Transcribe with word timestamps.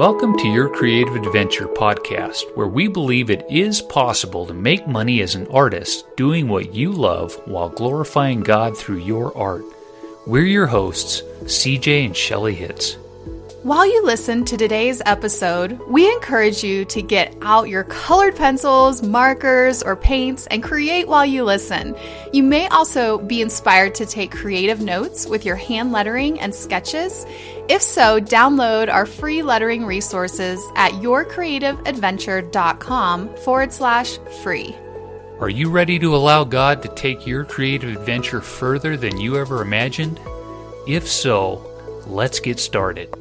Welcome 0.00 0.38
to 0.38 0.48
your 0.48 0.70
Creative 0.70 1.14
Adventure 1.14 1.66
podcast, 1.66 2.56
where 2.56 2.66
we 2.66 2.88
believe 2.88 3.28
it 3.28 3.44
is 3.50 3.82
possible 3.82 4.46
to 4.46 4.54
make 4.54 4.86
money 4.88 5.20
as 5.20 5.34
an 5.34 5.46
artist 5.48 6.06
doing 6.16 6.48
what 6.48 6.74
you 6.74 6.90
love 6.90 7.34
while 7.46 7.68
glorifying 7.68 8.40
God 8.40 8.74
through 8.74 9.00
your 9.00 9.36
art. 9.36 9.62
We're 10.26 10.46
your 10.46 10.66
hosts, 10.66 11.20
CJ 11.42 12.06
and 12.06 12.16
Shelly 12.16 12.54
Hitz. 12.54 12.96
While 13.62 13.84
you 13.84 14.02
listen 14.02 14.46
to 14.46 14.56
today's 14.56 15.02
episode, 15.04 15.78
we 15.86 16.10
encourage 16.10 16.64
you 16.64 16.86
to 16.86 17.02
get 17.02 17.36
out 17.42 17.68
your 17.68 17.84
colored 17.84 18.34
pencils, 18.34 19.02
markers, 19.02 19.82
or 19.82 19.96
paints 19.96 20.46
and 20.46 20.62
create 20.62 21.06
while 21.06 21.26
you 21.26 21.44
listen. 21.44 21.94
You 22.32 22.42
may 22.42 22.68
also 22.68 23.18
be 23.18 23.42
inspired 23.42 23.94
to 23.96 24.06
take 24.06 24.30
creative 24.30 24.80
notes 24.80 25.26
with 25.26 25.44
your 25.44 25.56
hand 25.56 25.92
lettering 25.92 26.40
and 26.40 26.54
sketches. 26.54 27.26
If 27.68 27.82
so, 27.82 28.18
download 28.18 28.90
our 28.90 29.04
free 29.04 29.42
lettering 29.42 29.84
resources 29.84 30.58
at 30.74 30.92
yourcreativeadventure.com 30.92 33.36
forward 33.36 33.72
slash 33.74 34.16
free. 34.42 34.74
Are 35.38 35.50
you 35.50 35.68
ready 35.68 35.98
to 35.98 36.16
allow 36.16 36.44
God 36.44 36.80
to 36.80 36.88
take 36.94 37.26
your 37.26 37.44
creative 37.44 37.94
adventure 37.94 38.40
further 38.40 38.96
than 38.96 39.20
you 39.20 39.36
ever 39.36 39.60
imagined? 39.60 40.18
If 40.86 41.06
so, 41.06 41.66
let's 42.06 42.40
get 42.40 42.58
started. 42.58 43.14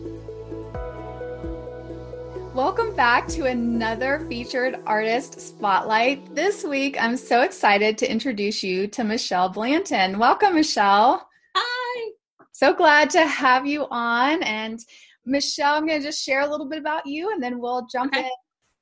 Welcome 2.60 2.94
back 2.94 3.26
to 3.30 3.46
another 3.46 4.26
featured 4.28 4.82
artist 4.86 5.40
spotlight. 5.40 6.36
This 6.36 6.66
week, 6.66 7.02
I'm 7.02 7.16
so 7.16 7.44
excited 7.44 7.98
to 8.00 8.12
introduce 8.12 8.62
you 8.64 8.86
to 8.88 9.06
Michelle 9.06 9.48
Blanton. 9.48 10.20
Welcome, 10.20 10.56
Michelle. 10.56 11.26
Hi. 11.56 12.12
So 12.52 12.74
glad 12.74 13.12
to 13.12 13.26
have 13.26 13.66
you 13.66 13.88
on. 13.90 14.44
And 14.44 14.78
Michelle, 15.26 15.76
I'm 15.76 15.88
going 15.88 16.02
to 16.02 16.06
just 16.06 16.22
share 16.22 16.42
a 16.42 16.50
little 16.50 16.68
bit 16.68 16.80
about 16.80 17.06
you 17.06 17.32
and 17.32 17.42
then 17.42 17.62
we'll 17.62 17.88
jump 17.90 18.14
okay. 18.14 18.26
in 18.26 18.30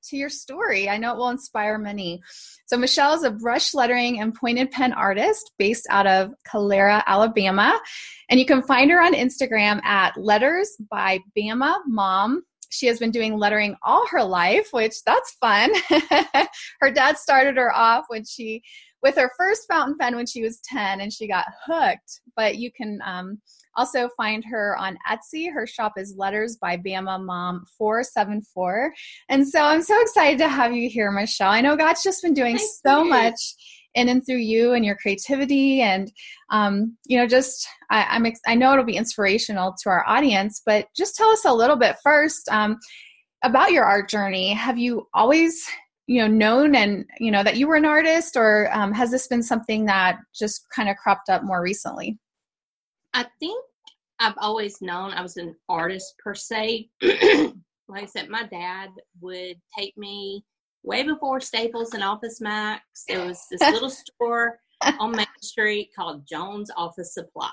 to 0.05 0.17
your 0.17 0.29
story. 0.29 0.89
I 0.89 0.97
know 0.97 1.13
it 1.13 1.17
will 1.17 1.29
inspire 1.29 1.77
many. 1.77 2.19
So, 2.65 2.77
Michelle 2.77 3.13
is 3.13 3.23
a 3.23 3.29
brush 3.29 3.75
lettering 3.75 4.21
and 4.21 4.33
pointed 4.33 4.71
pen 4.71 4.91
artist 4.91 5.51
based 5.59 5.85
out 5.91 6.07
of 6.07 6.31
Calera, 6.51 7.03
Alabama. 7.05 7.79
And 8.31 8.39
you 8.39 8.47
can 8.47 8.63
find 8.63 8.89
her 8.89 8.99
on 8.99 9.13
Instagram 9.13 9.83
at 9.83 10.17
Letters 10.17 10.75
by 10.89 11.19
Bama 11.37 11.75
Mom 11.85 12.41
she 12.69 12.87
has 12.87 12.99
been 12.99 13.11
doing 13.11 13.37
lettering 13.37 13.75
all 13.83 14.07
her 14.07 14.23
life, 14.23 14.67
which 14.71 15.03
that's 15.05 15.35
fun. 15.39 15.71
her 16.81 16.91
dad 16.91 17.17
started 17.17 17.57
her 17.57 17.73
off 17.75 18.05
when 18.07 18.25
she 18.25 18.61
with 19.03 19.15
her 19.15 19.31
first 19.37 19.67
fountain 19.69 19.97
pen 19.97 20.15
when 20.15 20.25
she 20.25 20.41
was 20.41 20.59
10 20.61 21.01
and 21.01 21.13
she 21.13 21.27
got 21.27 21.45
hooked. 21.65 22.21
But 22.35 22.57
you 22.57 22.71
can 22.71 22.99
um, 23.05 23.39
also 23.75 24.09
find 24.17 24.43
her 24.45 24.75
on 24.77 24.97
Etsy. 25.09 25.51
Her 25.53 25.67
shop 25.67 25.93
is 25.97 26.15
Letters 26.17 26.57
by 26.57 26.77
Bama 26.77 27.23
Mom 27.23 27.63
474. 27.77 28.93
And 29.29 29.47
so 29.47 29.61
I'm 29.61 29.83
so 29.83 29.99
excited 30.01 30.39
to 30.39 30.49
have 30.49 30.73
you 30.73 30.89
here, 30.89 31.11
Michelle. 31.11 31.51
I 31.51 31.61
know 31.61 31.75
God's 31.75 32.03
just 32.03 32.23
been 32.23 32.33
doing 32.33 32.57
Thank 32.57 32.69
so 32.85 33.03
you. 33.03 33.09
much 33.09 33.55
in 33.97 34.09
and 34.09 34.25
through 34.25 34.37
you 34.37 34.73
and 34.73 34.85
your 34.85 34.95
creativity 34.95 35.81
and 35.81 36.11
um, 36.51 36.95
you 37.05 37.17
know 37.17 37.27
just 37.27 37.67
I, 37.89 38.15
am 38.15 38.25
ex- 38.25 38.39
I 38.47 38.55
know 38.55 38.71
it'll 38.71 38.85
be 38.85 38.95
inspirational 38.95 39.75
to 39.81 39.89
our 39.89 40.07
audience 40.07 40.61
but 40.65 40.87
just 40.95 41.15
tell 41.15 41.29
us 41.29 41.45
a 41.45 41.53
little 41.53 41.75
bit 41.75 41.97
first 42.03 42.47
um, 42.49 42.77
about 43.43 43.71
your 43.71 43.85
art 43.85 44.09
journey. 44.09 44.53
Have 44.53 44.77
you 44.77 45.07
always 45.13 45.65
you 46.05 46.21
know 46.21 46.27
known 46.27 46.75
and 46.75 47.05
you 47.19 47.31
know 47.31 47.43
that 47.43 47.57
you 47.57 47.67
were 47.67 47.75
an 47.75 47.85
artist 47.85 48.37
or 48.37 48.69
um, 48.71 48.93
has 48.93 49.11
this 49.11 49.27
been 49.27 49.43
something 49.43 49.85
that 49.85 50.19
just 50.33 50.65
kind 50.73 50.89
of 50.89 50.95
cropped 50.97 51.29
up 51.29 51.43
more 51.43 51.61
recently? 51.61 52.17
I 53.13 53.25
think 53.39 53.63
i've 54.19 54.37
always 54.39 54.81
known 54.81 55.11
i 55.11 55.21
was 55.21 55.37
an 55.37 55.55
artist 55.69 56.15
per 56.23 56.33
se. 56.33 56.89
Like 57.89 58.03
i 58.03 58.05
said 58.05 58.27
my 58.27 58.43
dad 58.43 58.89
would 59.21 59.55
take 59.77 59.97
me 59.97 60.43
way 60.83 61.03
before 61.03 61.39
Staples 61.39 61.93
and 61.93 62.03
Office 62.03 62.41
Max, 62.41 62.83
there 63.07 63.25
was 63.25 63.45
this 63.51 63.61
little 63.61 63.89
store 63.89 64.59
on 64.99 65.11
Main 65.11 65.25
Street 65.41 65.89
called 65.95 66.27
Jones 66.27 66.71
Office 66.75 67.13
Supply. 67.13 67.51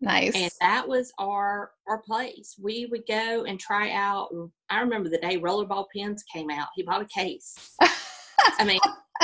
Nice. 0.00 0.34
And 0.34 0.50
that 0.60 0.86
was 0.86 1.12
our 1.20 1.70
our 1.86 1.98
place. 2.02 2.56
We 2.60 2.86
would 2.90 3.06
go 3.06 3.44
and 3.44 3.58
try 3.58 3.92
out. 3.92 4.30
I 4.68 4.80
remember 4.80 5.08
the 5.08 5.18
day 5.18 5.38
rollerball 5.38 5.86
pens 5.94 6.24
came 6.32 6.50
out. 6.50 6.68
He 6.74 6.82
bought 6.82 7.02
a 7.02 7.06
case. 7.06 7.54
I 7.80 8.64
mean, 8.64 8.80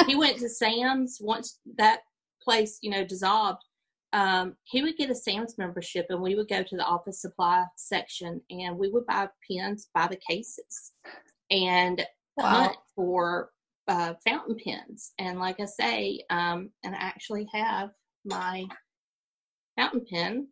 he 0.06 0.14
went 0.14 0.38
to 0.38 0.48
Sam's 0.48 1.18
once 1.20 1.58
that 1.78 2.00
place, 2.40 2.78
you 2.80 2.90
know, 2.90 3.04
dissolved. 3.04 3.62
Um, 4.12 4.54
he 4.62 4.82
would 4.82 4.96
get 4.96 5.10
a 5.10 5.14
Sam's 5.16 5.58
membership, 5.58 6.06
and 6.10 6.22
we 6.22 6.36
would 6.36 6.48
go 6.48 6.62
to 6.62 6.76
the 6.76 6.84
office 6.84 7.20
supply 7.20 7.64
section, 7.76 8.40
and 8.48 8.78
we 8.78 8.88
would 8.88 9.04
buy 9.06 9.28
pens 9.50 9.88
by 9.92 10.06
the 10.06 10.18
cases. 10.28 10.92
And 11.50 12.06
wow. 12.38 12.44
hunt 12.44 12.76
for 12.94 13.50
uh, 13.88 14.14
fountain 14.26 14.56
pens. 14.62 15.12
And 15.18 15.38
like 15.38 15.60
I 15.60 15.64
say, 15.64 16.22
um, 16.30 16.70
and 16.84 16.94
I 16.94 16.98
actually 16.98 17.48
have 17.52 17.90
my 18.24 18.66
fountain 19.76 20.04
pen. 20.10 20.48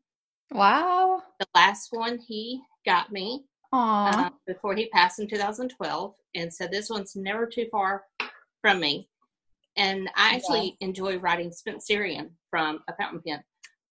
Wow. 0.53 1.23
The 1.39 1.47
last 1.55 1.89
one 1.91 2.19
he 2.19 2.63
got 2.85 3.13
me 3.13 3.45
uh, 3.73 4.31
before 4.47 4.75
he 4.75 4.89
passed 4.89 5.19
in 5.19 5.29
2012. 5.29 6.15
And 6.35 6.53
so 6.53 6.67
this 6.67 6.89
one's 6.89 7.17
never 7.17 7.47
too 7.47 7.67
far 7.71 8.05
from 8.63 8.81
me. 8.81 9.09
And 9.77 10.09
I 10.17 10.35
actually 10.35 10.77
yeah. 10.81 10.89
enjoy 10.89 11.19
writing 11.19 11.53
Spencerian 11.53 12.31
from 12.51 12.81
a 12.89 12.97
fountain 12.97 13.21
pen. 13.27 13.43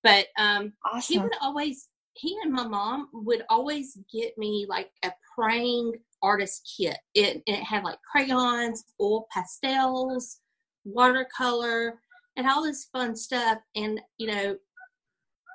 But 0.04 0.28
um, 0.38 0.74
awesome. 0.86 1.14
he 1.14 1.20
would 1.20 1.34
always, 1.42 1.90
he 2.14 2.38
and 2.44 2.52
my 2.52 2.68
mom 2.68 3.10
would 3.14 3.44
always 3.50 3.98
get 4.12 4.38
me 4.38 4.66
like 4.68 4.90
a 5.04 5.12
Prang 5.36 5.94
artist 6.26 6.76
kit. 6.78 6.98
It, 7.14 7.44
it 7.46 7.64
had 7.64 7.84
like 7.84 8.00
crayons, 8.10 8.84
oil 9.00 9.28
pastels, 9.32 10.40
watercolor, 10.84 12.00
and 12.36 12.48
all 12.48 12.64
this 12.64 12.86
fun 12.92 13.16
stuff. 13.16 13.60
And, 13.76 14.02
you 14.18 14.28
know, 14.28 14.58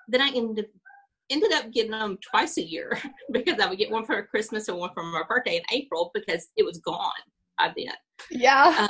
then 0.08 0.20
I 0.20 0.30
ended, 0.34 0.66
ended 1.28 1.52
up 1.52 1.72
getting 1.72 1.90
them 1.90 2.18
twice 2.30 2.56
a 2.58 2.62
year 2.62 2.98
because 3.32 3.58
I 3.60 3.68
would 3.68 3.78
get 3.78 3.90
one 3.90 4.04
for 4.04 4.22
Christmas 4.22 4.68
and 4.68 4.78
one 4.78 4.90
for 4.94 5.02
my 5.02 5.22
birthday 5.28 5.56
in 5.56 5.62
April 5.72 6.10
because 6.14 6.48
it 6.56 6.64
was 6.64 6.78
gone 6.78 7.10
by 7.58 7.72
then. 7.76 7.94
Yeah. 8.30 8.74
Uh, 8.78 8.88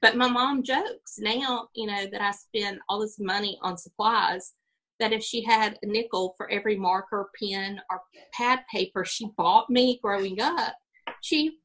but 0.00 0.16
my 0.16 0.28
mom 0.28 0.62
jokes 0.62 1.18
now, 1.18 1.68
you 1.74 1.86
know, 1.86 2.06
that 2.06 2.20
I 2.20 2.30
spend 2.30 2.78
all 2.88 3.00
this 3.00 3.18
money 3.18 3.58
on 3.62 3.76
supplies 3.76 4.54
that 5.00 5.12
if 5.12 5.22
she 5.22 5.42
had 5.42 5.78
a 5.82 5.86
nickel 5.86 6.34
for 6.36 6.50
every 6.50 6.76
marker, 6.76 7.30
pen, 7.40 7.80
or 7.90 8.02
pad 8.32 8.60
paper 8.72 9.04
she 9.04 9.26
bought 9.36 9.70
me 9.70 9.98
growing 10.02 10.40
up, 10.40 10.74
she 11.22 11.58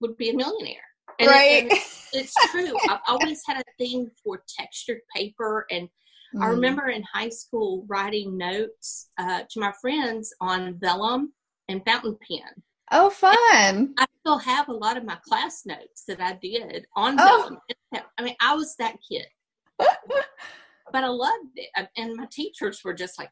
would 0.00 0.16
be 0.16 0.30
a 0.30 0.34
millionaire. 0.34 0.82
And 1.18 1.28
right. 1.28 1.66
It, 1.70 1.82
it's 2.12 2.34
true. 2.50 2.72
I've 2.88 3.00
always 3.06 3.42
had 3.46 3.58
a 3.58 3.64
thing 3.78 4.10
for 4.22 4.42
textured 4.58 5.00
paper. 5.14 5.66
And 5.70 5.88
mm. 6.34 6.42
I 6.42 6.48
remember 6.48 6.88
in 6.88 7.02
high 7.02 7.30
school 7.30 7.84
writing 7.88 8.36
notes 8.36 9.08
uh, 9.18 9.42
to 9.50 9.60
my 9.60 9.72
friends 9.80 10.32
on 10.40 10.78
vellum 10.78 11.32
and 11.68 11.82
fountain 11.84 12.16
pen. 12.28 12.62
Oh, 12.92 13.10
fun. 13.10 13.36
And 13.52 13.88
I 13.98 14.06
still 14.20 14.38
have 14.38 14.68
a 14.68 14.72
lot 14.72 14.96
of 14.96 15.04
my 15.04 15.16
class 15.26 15.62
notes 15.66 16.04
that 16.06 16.20
I 16.20 16.38
did 16.40 16.86
on 16.94 17.16
oh. 17.18 17.58
vellum. 17.92 18.04
I 18.18 18.22
mean, 18.22 18.36
I 18.40 18.54
was 18.54 18.76
that 18.78 18.96
kid. 19.08 19.26
but 19.78 21.04
I 21.04 21.08
loved 21.08 21.56
it. 21.56 21.88
And 21.96 22.14
my 22.16 22.26
teachers 22.30 22.82
were 22.84 22.94
just 22.94 23.18
like, 23.18 23.30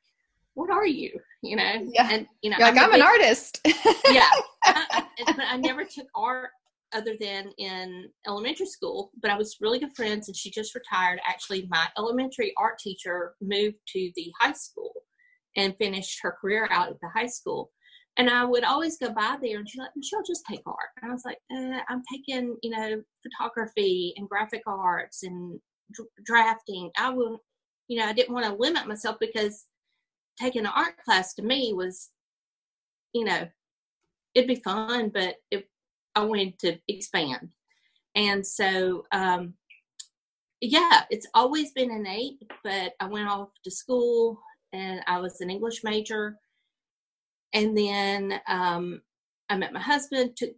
what 0.54 0.70
are 0.70 0.86
you? 0.86 1.10
You 1.42 1.56
know? 1.56 1.72
Yeah. 1.92 2.08
And, 2.10 2.26
you 2.42 2.50
know, 2.50 2.56
You're 2.58 2.68
like, 2.68 2.78
I'm, 2.78 2.88
I'm 2.88 2.94
an 2.94 3.02
artist. 3.02 3.60
yeah. 4.10 4.30
I, 4.64 4.86
I, 4.90 5.04
but 5.26 5.44
I 5.48 5.56
never 5.56 5.84
took 5.84 6.06
art 6.14 6.50
other 6.94 7.16
than 7.20 7.50
in 7.58 8.08
elementary 8.26 8.66
school, 8.66 9.10
but 9.20 9.30
I 9.30 9.36
was 9.36 9.56
really 9.60 9.80
good 9.80 9.94
friends 9.96 10.28
and 10.28 10.36
she 10.36 10.50
just 10.50 10.74
retired. 10.74 11.20
Actually, 11.26 11.66
my 11.68 11.88
elementary 11.98 12.54
art 12.56 12.78
teacher 12.78 13.34
moved 13.42 13.76
to 13.88 14.10
the 14.14 14.32
high 14.40 14.52
school 14.52 14.92
and 15.56 15.76
finished 15.76 16.20
her 16.22 16.36
career 16.40 16.68
out 16.70 16.88
at 16.88 17.00
the 17.00 17.08
high 17.14 17.26
school. 17.26 17.70
And 18.16 18.30
I 18.30 18.44
would 18.44 18.62
always 18.62 18.96
go 18.96 19.10
by 19.10 19.36
there 19.42 19.58
and 19.58 19.68
she's 19.68 19.80
like, 19.80 19.90
Michelle, 19.96 20.22
just 20.24 20.44
take 20.48 20.62
art. 20.66 20.90
And 21.02 21.10
I 21.10 21.14
was 21.14 21.24
like, 21.24 21.38
eh, 21.50 21.80
I'm 21.88 22.02
taking, 22.12 22.56
you 22.62 22.70
know, 22.70 23.02
photography 23.22 24.14
and 24.16 24.28
graphic 24.28 24.62
arts 24.68 25.24
and 25.24 25.58
d- 25.96 26.04
drafting. 26.24 26.90
I 26.96 27.10
will, 27.10 27.42
you 27.88 27.98
know, 27.98 28.06
I 28.06 28.12
didn't 28.12 28.32
want 28.32 28.46
to 28.46 28.54
limit 28.54 28.86
myself 28.86 29.16
because 29.18 29.64
taking 30.38 30.62
an 30.62 30.72
art 30.74 30.96
class 31.04 31.34
to 31.34 31.42
me 31.42 31.72
was, 31.72 32.10
you 33.12 33.24
know, 33.24 33.48
it'd 34.34 34.48
be 34.48 34.56
fun, 34.56 35.10
but 35.12 35.36
it, 35.50 35.68
I 36.14 36.24
wanted 36.24 36.58
to 36.60 36.78
expand. 36.88 37.50
And 38.14 38.46
so, 38.46 39.04
um, 39.12 39.54
yeah, 40.60 41.02
it's 41.10 41.26
always 41.34 41.72
been 41.72 41.90
innate, 41.90 42.42
but 42.62 42.92
I 43.00 43.06
went 43.06 43.28
off 43.28 43.48
to 43.64 43.70
school 43.70 44.40
and 44.72 45.00
I 45.06 45.20
was 45.20 45.40
an 45.40 45.50
English 45.50 45.84
major. 45.84 46.36
And 47.52 47.76
then 47.76 48.40
um, 48.48 49.02
I 49.48 49.56
met 49.56 49.72
my 49.72 49.80
husband, 49.80 50.36
took 50.36 50.50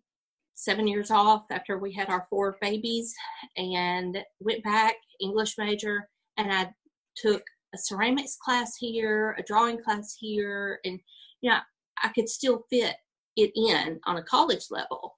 seven 0.54 0.86
years 0.86 1.10
off 1.10 1.44
after 1.50 1.78
we 1.78 1.92
had 1.92 2.08
our 2.08 2.26
four 2.30 2.56
babies, 2.60 3.14
and 3.56 4.18
went 4.40 4.64
back, 4.64 4.94
English 5.20 5.58
major, 5.58 6.08
and 6.38 6.50
I 6.50 6.70
took 7.16 7.42
a 7.76 7.78
ceramics 7.78 8.36
class 8.42 8.76
here, 8.78 9.36
a 9.38 9.42
drawing 9.42 9.82
class 9.82 10.16
here, 10.18 10.80
and 10.84 10.98
you 11.42 11.50
know, 11.50 11.58
I 12.02 12.08
could 12.08 12.28
still 12.28 12.64
fit 12.70 12.96
it 13.36 13.52
in 13.54 14.00
on 14.04 14.16
a 14.16 14.22
college 14.22 14.66
level. 14.70 15.16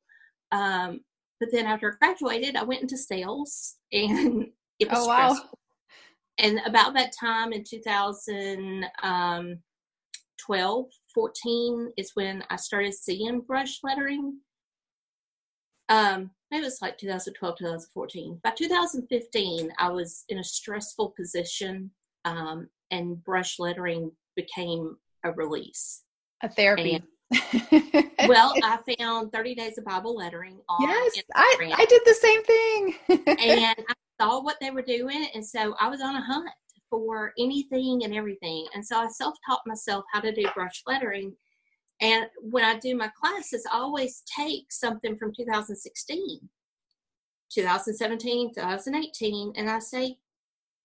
Um, 0.50 1.00
but 1.40 1.50
then 1.52 1.66
after 1.66 1.96
I 2.02 2.06
graduated, 2.06 2.56
I 2.56 2.64
went 2.64 2.82
into 2.82 2.96
sales 2.96 3.76
and 3.93 4.49
it 4.78 4.90
was 4.90 4.99
oh, 5.05 5.06
wow. 5.06 5.28
stressful. 5.34 5.58
And 6.40 6.60
about 6.66 6.94
that 6.94 7.12
time 7.19 7.52
in 7.52 7.64
2012, 7.64 8.84
um, 9.02 10.87
14 11.14 11.93
is 11.96 12.12
when 12.14 12.44
I 12.49 12.56
started 12.56 12.94
seeing 12.94 13.40
brush 13.40 13.81
lettering. 13.82 14.38
Um, 15.88 16.31
maybe 16.50 16.62
it 16.62 16.66
was 16.66 16.78
like 16.81 16.96
2012, 16.99 17.58
2014. 17.58 18.40
By 18.44 18.50
2015, 18.50 19.72
I 19.78 19.88
was 19.88 20.25
in 20.28 20.38
a 20.38 20.44
stressful 20.44 21.12
position, 21.16 21.90
um, 22.28 22.69
and 22.90 23.22
brush 23.25 23.58
lettering 23.58 24.12
became 24.36 24.96
a 25.25 25.32
release. 25.32 26.02
A 26.42 26.48
therapy. 26.48 26.94
And 26.94 27.04
well, 28.28 28.54
I 28.62 28.78
found 28.98 29.32
30 29.32 29.54
Days 29.54 29.78
of 29.78 29.84
Bible 29.84 30.16
Lettering 30.16 30.60
on 30.69 30.88
Yes, 30.88 31.22
I, 31.34 31.75
I 31.76 31.84
did 31.86 32.02
the 32.04 32.14
same 32.14 32.44
thing. 32.44 32.94
and 33.26 33.84
I 33.88 33.94
saw 34.20 34.42
what 34.42 34.56
they 34.60 34.70
were 34.70 34.82
doing. 34.82 35.26
And 35.34 35.44
so 35.44 35.75
I 35.80 35.88
was 35.88 36.00
on 36.00 36.16
a 36.16 36.22
hunt 36.22 36.48
for 36.88 37.32
anything 37.38 38.04
and 38.04 38.14
everything. 38.14 38.66
And 38.75 38.84
so 38.84 38.98
I 38.98 39.08
self 39.08 39.34
taught 39.46 39.60
myself 39.66 40.04
how 40.12 40.20
to 40.20 40.32
do 40.32 40.48
brush 40.54 40.82
lettering. 40.86 41.34
And 42.00 42.26
when 42.40 42.64
I 42.64 42.78
do 42.78 42.96
my 42.96 43.10
classes, 43.20 43.66
I 43.70 43.76
always 43.76 44.22
take 44.34 44.70
something 44.70 45.19
from 45.19 45.32
2016, 45.36 46.40
2017, 47.52 48.54
2018, 48.54 49.52
and 49.56 49.69
I 49.69 49.80
say, 49.80 50.16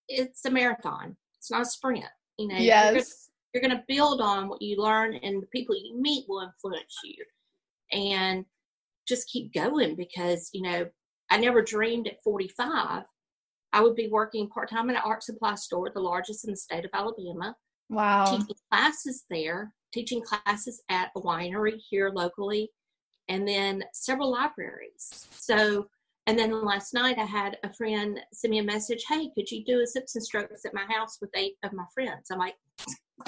it's 0.08 0.44
a 0.44 0.50
marathon. 0.50 1.16
It's 1.44 1.50
not 1.50 1.62
a 1.62 1.66
sprint. 1.66 2.04
You 2.38 2.48
know, 2.48 2.56
yes. 2.56 3.28
you're 3.52 3.62
going 3.62 3.76
to 3.76 3.84
build 3.86 4.20
on 4.20 4.48
what 4.48 4.62
you 4.62 4.76
learn 4.76 5.14
and 5.14 5.42
the 5.42 5.46
people 5.48 5.76
you 5.76 5.96
meet 6.00 6.24
will 6.28 6.40
influence 6.40 6.98
you. 7.04 7.24
And 7.92 8.44
just 9.06 9.28
keep 9.28 9.52
going 9.52 9.94
because 9.96 10.48
you 10.54 10.62
know 10.62 10.86
i 11.30 11.36
never 11.36 11.60
dreamed 11.60 12.06
at 12.06 12.22
45 12.24 13.02
i 13.74 13.80
would 13.82 13.94
be 13.94 14.08
working 14.08 14.48
part-time 14.48 14.88
in 14.88 14.96
an 14.96 15.02
art 15.04 15.22
supply 15.22 15.54
store 15.56 15.90
the 15.94 16.00
largest 16.00 16.46
in 16.46 16.50
the 16.52 16.56
state 16.56 16.86
of 16.86 16.90
alabama 16.94 17.54
wow. 17.90 18.24
teaching 18.24 18.56
classes 18.72 19.24
there 19.28 19.74
teaching 19.92 20.22
classes 20.22 20.82
at 20.88 21.10
a 21.16 21.20
winery 21.20 21.78
here 21.90 22.10
locally 22.14 22.70
and 23.28 23.46
then 23.46 23.82
several 23.92 24.30
libraries. 24.30 25.26
So 25.30 25.86
and 26.26 26.38
then 26.38 26.64
last 26.64 26.94
night 26.94 27.18
I 27.18 27.24
had 27.24 27.58
a 27.64 27.72
friend 27.72 28.18
send 28.32 28.50
me 28.52 28.58
a 28.58 28.64
message, 28.64 29.04
hey, 29.08 29.30
could 29.34 29.50
you 29.50 29.64
do 29.64 29.82
a 29.82 29.86
sips 29.86 30.14
and 30.14 30.24
strokes 30.24 30.64
at 30.64 30.74
my 30.74 30.86
house 30.88 31.18
with 31.20 31.30
eight 31.36 31.54
of 31.62 31.72
my 31.72 31.84
friends? 31.92 32.30
I'm 32.30 32.38
like, 32.38 32.54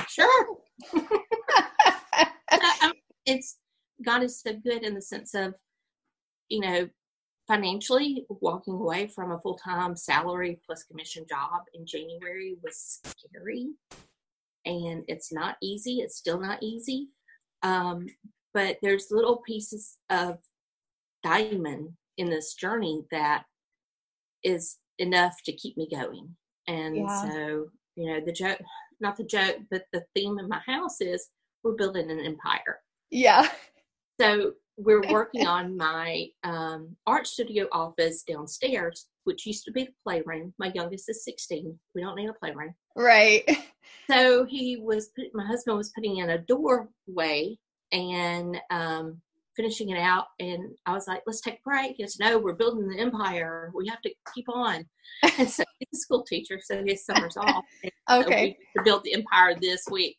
sure. 0.08 0.56
it's 3.26 3.58
God 4.04 4.22
is 4.22 4.40
so 4.40 4.52
good 4.54 4.82
in 4.82 4.94
the 4.94 5.02
sense 5.02 5.34
of, 5.34 5.54
you 6.48 6.60
know, 6.60 6.88
financially 7.46 8.26
walking 8.28 8.75
away 8.75 9.06
from 9.08 9.32
a 9.32 9.40
full 9.40 9.58
time 9.58 9.94
salary 9.94 10.58
plus 10.64 10.84
commission 10.84 11.25
job 11.28 11.62
in 11.75 11.87
January 11.87 12.56
was 12.62 13.00
scary. 13.04 13.69
And 14.64 15.04
it's 15.06 15.32
not 15.32 15.56
easy. 15.62 15.99
It's 15.99 16.16
still 16.16 16.40
not 16.40 16.62
easy. 16.62 17.08
Um, 17.62 18.06
but 18.52 18.78
there's 18.82 19.08
little 19.10 19.42
pieces 19.46 19.99
of 20.10 20.38
diamond 21.22 21.90
in 22.18 22.30
this 22.30 22.54
journey 22.54 23.02
that 23.10 23.44
is 24.42 24.78
enough 24.98 25.36
to 25.44 25.52
keep 25.52 25.76
me 25.76 25.88
going. 25.90 26.34
And 26.68 26.96
yeah. 26.96 27.22
so, 27.22 27.66
you 27.96 28.06
know, 28.06 28.20
the 28.24 28.32
joke, 28.32 28.58
not 29.00 29.16
the 29.16 29.24
joke, 29.24 29.56
but 29.70 29.84
the 29.92 30.04
theme 30.14 30.38
in 30.38 30.48
my 30.48 30.60
house 30.66 31.00
is 31.00 31.28
we're 31.62 31.72
building 31.72 32.10
an 32.10 32.20
empire. 32.20 32.80
Yeah. 33.10 33.48
So 34.20 34.52
we're 34.76 35.02
working 35.10 35.46
on 35.46 35.76
my 35.76 36.26
um, 36.44 36.96
art 37.06 37.26
studio 37.26 37.66
office 37.72 38.22
downstairs, 38.22 39.06
which 39.24 39.46
used 39.46 39.64
to 39.64 39.72
be 39.72 39.84
the 39.84 39.94
playroom. 40.04 40.54
My 40.58 40.72
youngest 40.74 41.08
is 41.08 41.24
16. 41.24 41.78
We 41.94 42.02
don't 42.02 42.16
need 42.16 42.28
a 42.28 42.34
playroom. 42.34 42.74
Right. 42.96 43.44
So 44.10 44.44
he 44.44 44.76
was, 44.76 45.10
my 45.34 45.44
husband 45.44 45.76
was 45.76 45.90
putting 45.90 46.18
in 46.18 46.30
a 46.30 46.38
doorway 46.38 47.56
and 47.92 48.56
um, 48.70 49.20
finishing 49.56 49.90
it 49.90 49.98
out 49.98 50.26
and 50.38 50.76
I 50.84 50.92
was 50.92 51.08
like, 51.08 51.22
let's 51.26 51.40
take 51.40 51.54
a 51.54 51.62
break. 51.64 51.96
He 51.96 52.06
no, 52.20 52.38
we're 52.38 52.54
building 52.54 52.88
the 52.88 53.00
empire. 53.00 53.72
We 53.74 53.88
have 53.88 54.00
to 54.02 54.10
keep 54.34 54.48
on. 54.48 54.84
And 55.38 55.48
so 55.48 55.64
he's 55.78 55.88
a 55.94 55.96
school 55.96 56.24
teacher, 56.24 56.58
so 56.62 56.82
his 56.84 57.04
summer's 57.04 57.36
off. 57.40 57.64
okay. 58.10 58.56
So 58.74 58.80
to 58.80 58.84
build 58.84 59.04
the 59.04 59.14
empire 59.14 59.56
this 59.58 59.84
week. 59.90 60.16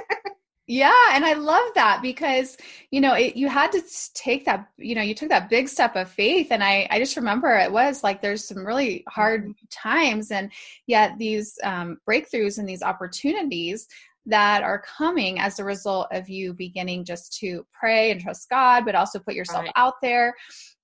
yeah, 0.66 0.92
and 1.12 1.24
I 1.24 1.34
love 1.34 1.68
that 1.74 2.00
because 2.02 2.56
you 2.90 3.00
know 3.00 3.14
it, 3.14 3.36
you 3.36 3.48
had 3.48 3.70
to 3.72 3.82
take 4.14 4.44
that 4.46 4.66
you 4.76 4.94
know 4.94 5.02
you 5.02 5.14
took 5.14 5.28
that 5.28 5.50
big 5.50 5.68
step 5.68 5.94
of 5.94 6.10
faith, 6.10 6.48
and 6.50 6.64
I 6.64 6.88
I 6.90 6.98
just 6.98 7.16
remember 7.16 7.54
it 7.56 7.70
was 7.70 8.02
like 8.02 8.22
there's 8.22 8.48
some 8.48 8.66
really 8.66 9.04
hard 9.08 9.42
mm-hmm. 9.42 9.66
times, 9.70 10.30
and 10.30 10.50
yet 10.86 11.18
these 11.18 11.56
um, 11.62 11.98
breakthroughs 12.08 12.58
and 12.58 12.68
these 12.68 12.82
opportunities 12.82 13.86
that 14.26 14.62
are 14.62 14.82
coming 14.82 15.38
as 15.38 15.58
a 15.58 15.64
result 15.64 16.08
of 16.12 16.28
you 16.28 16.54
beginning 16.54 17.04
just 17.04 17.36
to 17.40 17.66
pray 17.72 18.10
and 18.10 18.20
trust 18.20 18.48
God, 18.48 18.84
but 18.84 18.94
also 18.94 19.18
put 19.18 19.34
yourself 19.34 19.64
right. 19.64 19.72
out 19.76 19.94
there. 20.02 20.34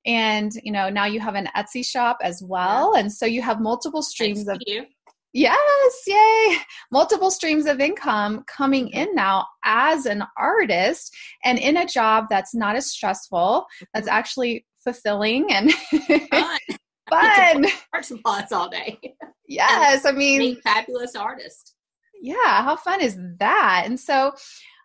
And 0.06 0.52
you 0.62 0.72
know, 0.72 0.88
now 0.88 1.04
you 1.06 1.20
have 1.20 1.34
an 1.34 1.48
Etsy 1.56 1.84
shop 1.84 2.18
as 2.22 2.42
well, 2.42 2.92
yeah. 2.94 3.00
and 3.00 3.12
so 3.12 3.26
you 3.26 3.42
have 3.42 3.60
multiple 3.60 4.02
streams 4.02 4.44
Thanks 4.44 4.62
of 4.62 4.62
you. 4.66 4.86
Yes, 5.32 6.02
yay. 6.08 6.56
Multiple 6.90 7.30
streams 7.30 7.66
of 7.66 7.80
income 7.80 8.42
coming 8.48 8.88
in 8.88 9.14
now 9.14 9.46
as 9.64 10.06
an 10.06 10.24
artist 10.36 11.14
and 11.44 11.56
in 11.58 11.76
a 11.76 11.86
job 11.86 12.26
that's 12.28 12.52
not 12.52 12.74
as 12.74 12.90
stressful, 12.90 13.64
that's 13.94 14.08
mm-hmm. 14.08 14.16
actually 14.16 14.66
fulfilling 14.82 15.52
and 15.52 15.72
fun. 15.72 16.58
fun. 17.10 17.66
Art 17.92 18.04
supplies 18.04 18.50
all 18.50 18.68
day. 18.68 18.98
Yes, 19.46 20.04
I 20.04 20.12
mean, 20.12 20.60
fabulous 20.62 21.14
artist 21.14 21.74
yeah 22.20 22.62
how 22.62 22.76
fun 22.76 23.00
is 23.00 23.18
that 23.38 23.84
and 23.86 23.98
so 23.98 24.32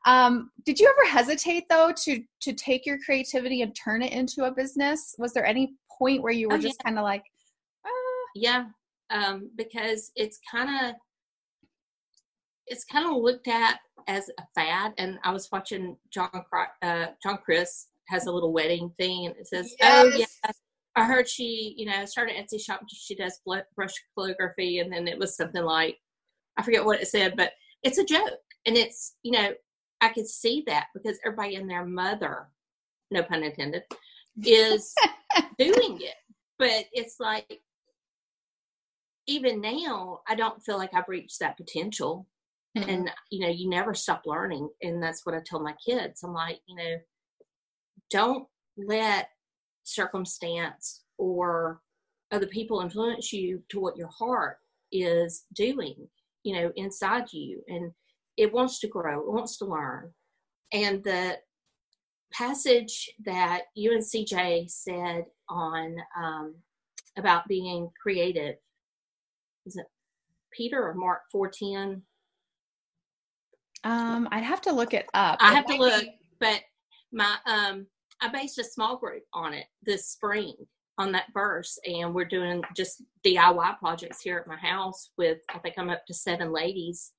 um, 0.08 0.52
did 0.66 0.80
you 0.80 0.88
ever 0.88 1.10
hesitate 1.10 1.64
though 1.70 1.92
to 2.04 2.22
to 2.42 2.54
take 2.54 2.86
your 2.86 3.00
creativity 3.04 3.62
and 3.62 3.76
turn 3.76 4.02
it 4.02 4.14
into 4.14 4.46
a 4.46 4.52
business 4.52 5.16
was 5.18 5.34
there 5.34 5.46
any 5.46 5.74
point 5.98 6.22
where 6.22 6.32
you 6.32 6.48
were 6.48 6.56
oh, 6.56 6.60
just 6.60 6.78
yeah. 6.80 6.84
kind 6.84 7.00
of 7.00 7.04
like 7.04 7.24
ah. 7.86 7.90
yeah 8.36 8.66
um, 9.10 9.50
because 9.56 10.12
it's 10.16 10.40
kind 10.50 10.70
of 10.70 10.96
it's 12.68 12.86
kind 12.86 13.08
of 13.08 13.22
looked 13.22 13.48
at 13.48 13.80
as 14.08 14.30
a 14.40 14.44
fad 14.54 14.94
and 14.98 15.18
i 15.24 15.32
was 15.32 15.50
watching 15.52 15.98
john 16.14 16.30
uh, 16.84 17.08
john 17.24 17.40
chris 17.44 17.88
has 18.08 18.28
a 18.28 18.32
little 18.32 18.54
wedding 18.54 18.92
thing 19.00 19.26
and 19.26 19.36
it 19.38 19.48
says 19.48 19.74
yes. 19.80 20.06
oh 20.06 20.18
yeah 20.18 20.52
i 20.96 21.04
heard 21.04 21.28
she 21.28 21.74
you 21.78 21.86
know 21.86 22.06
started 22.06 22.36
an 22.36 22.44
etsy 22.44 22.62
shop 22.62 22.82
she 22.88 23.16
does 23.16 23.40
brush 23.76 23.94
calligraphy 24.16 24.80
and 24.80 24.92
then 24.94 25.08
it 25.08 25.18
was 25.18 25.36
something 25.36 25.64
like 25.64 25.98
I 26.58 26.64
forget 26.64 26.86
what 26.86 27.02
it 27.02 27.08
said, 27.08 27.36
but 27.36 27.52
it's 27.84 27.98
a 27.98 28.06
joke. 28.06 28.40
And 28.66 28.76
it's, 28.76 29.16
you 29.24 29.32
know, 29.32 29.54
I 30.02 30.10
could 30.10 30.28
see 30.28 30.64
that 30.68 30.88
because 30.94 31.20
everybody 31.26 31.56
and 31.56 31.70
their 31.70 31.86
mother, 31.86 32.48
no 33.12 33.24
pun 33.24 33.44
intended, 33.44 33.84
is 34.44 34.94
doing 35.58 36.00
it. 36.02 36.16
But 36.58 36.86
it's 36.94 37.18
like, 37.20 37.62
even 39.28 39.62
now, 39.62 40.22
I 40.28 40.36
don't 40.36 40.62
feel 40.64 40.78
like 40.78 40.94
I've 40.94 41.10
reached 41.10 41.40
that 41.40 41.58
potential. 41.58 42.28
Mm-hmm. 42.78 42.90
And, 42.90 43.12
you 43.32 43.40
know, 43.40 43.50
you 43.50 43.70
never 43.70 43.94
stop 43.94 44.24
learning. 44.26 44.70
And 44.82 45.02
that's 45.02 45.26
what 45.26 45.36
I 45.36 45.40
tell 45.46 45.62
my 45.62 45.74
kids. 45.86 46.24
I'm 46.24 46.34
like, 46.34 46.60
you 46.68 46.76
know, 46.76 46.98
don't 48.12 48.48
let 48.78 49.30
circumstance 49.84 51.04
or 51.18 51.82
other 52.32 52.48
people 52.48 52.82
influence 52.82 53.32
you 53.32 53.64
to 53.70 53.80
what 53.80 53.98
your 53.98 54.10
heart 54.10 54.58
is 54.92 55.46
doing 55.54 56.08
you 56.46 56.54
know 56.54 56.72
inside 56.76 57.34
you 57.34 57.62
and 57.68 57.92
it 58.38 58.54
wants 58.54 58.80
to 58.80 58.88
grow 58.88 59.20
it 59.20 59.32
wants 59.32 59.58
to 59.58 59.66
learn. 59.66 60.14
And 60.72 61.04
the 61.04 61.38
passage 62.32 63.10
that 63.26 63.64
uncj 63.78 64.70
said 64.70 65.26
on 65.50 65.96
um, 66.18 66.56
about 67.18 67.48
being 67.48 67.90
creative 68.02 68.56
is 69.66 69.78
it 69.78 69.86
peter 70.52 70.86
or 70.86 70.94
mark 70.94 71.22
410 71.32 72.02
um 73.84 74.28
i'd 74.32 74.44
have 74.44 74.62
to 74.62 74.72
look 74.72 74.94
it 74.94 75.08
up 75.14 75.38
i 75.40 75.54
have 75.54 75.66
to 75.66 75.76
look 75.76 76.06
but 76.40 76.62
my 77.12 77.38
um 77.46 77.88
i 78.22 78.28
based 78.28 78.60
a 78.60 78.64
small 78.64 78.98
group 78.98 79.24
on 79.34 79.54
it 79.54 79.66
this 79.84 80.10
spring 80.10 80.56
on 80.98 81.12
that 81.12 81.34
verse 81.34 81.78
and 81.86 82.14
we're 82.14 82.26
doing 82.26 82.62
just 82.76 83.04
DIY 83.26 83.78
projects 83.80 84.22
here 84.22 84.38
at 84.38 84.48
my 84.48 84.56
house 84.56 85.10
with 85.18 85.40
I 85.54 85.60
think 85.60 85.76
I'm 85.78 85.90
up 85.90 86.06
to 86.08 86.14
seven 86.14 86.54
ladies. 86.54 87.12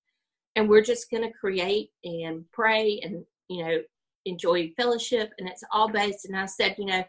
And 0.55 0.71
we're 0.71 0.83
just 0.83 1.11
going 1.11 1.23
to 1.23 1.39
create 1.39 1.91
and 2.03 2.45
pray 2.53 3.01
and 3.03 3.25
you 3.49 3.65
know 3.65 3.79
enjoy 4.25 4.73
fellowship. 4.77 5.31
And 5.39 5.49
it's 5.49 5.65
all 5.73 5.89
based 5.91 6.25
and 6.25 6.37
I 6.37 6.47
said 6.47 6.77
you 6.79 6.87
know 6.87 7.05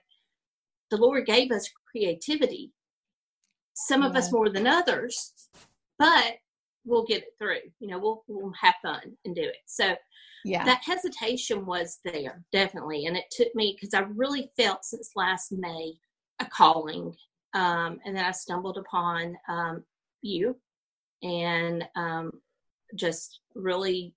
the 0.91 0.97
Lord 0.97 1.25
gave 1.25 1.51
us 1.51 1.69
creativity. 1.89 2.71
Some 3.73 4.03
of 4.03 4.15
us 4.15 4.31
more 4.31 4.49
than 4.49 4.67
others 4.67 5.33
but 5.99 6.35
we'll 6.85 7.05
get 7.05 7.23
it 7.23 7.33
through. 7.37 7.59
You 7.79 7.89
know, 7.89 7.99
we'll 7.99 8.23
we'll 8.27 8.53
have 8.59 8.75
fun 8.81 9.15
and 9.25 9.35
do 9.35 9.43
it. 9.43 9.57
So 9.65 9.95
yeah, 10.45 10.63
that 10.63 10.83
hesitation 10.83 11.65
was 11.65 11.99
there 12.05 12.43
definitely, 12.51 13.05
and 13.05 13.17
it 13.17 13.25
took 13.31 13.53
me 13.55 13.75
because 13.79 13.93
I 13.93 14.05
really 14.15 14.51
felt 14.57 14.85
since 14.85 15.11
last 15.15 15.51
May 15.51 15.93
a 16.39 16.45
calling, 16.45 17.15
um, 17.53 17.99
and 18.05 18.15
then 18.15 18.25
I 18.25 18.31
stumbled 18.31 18.77
upon 18.77 19.37
um, 19.47 19.83
you, 20.21 20.55
and 21.23 21.87
um, 21.95 22.31
just 22.95 23.39
really 23.55 24.13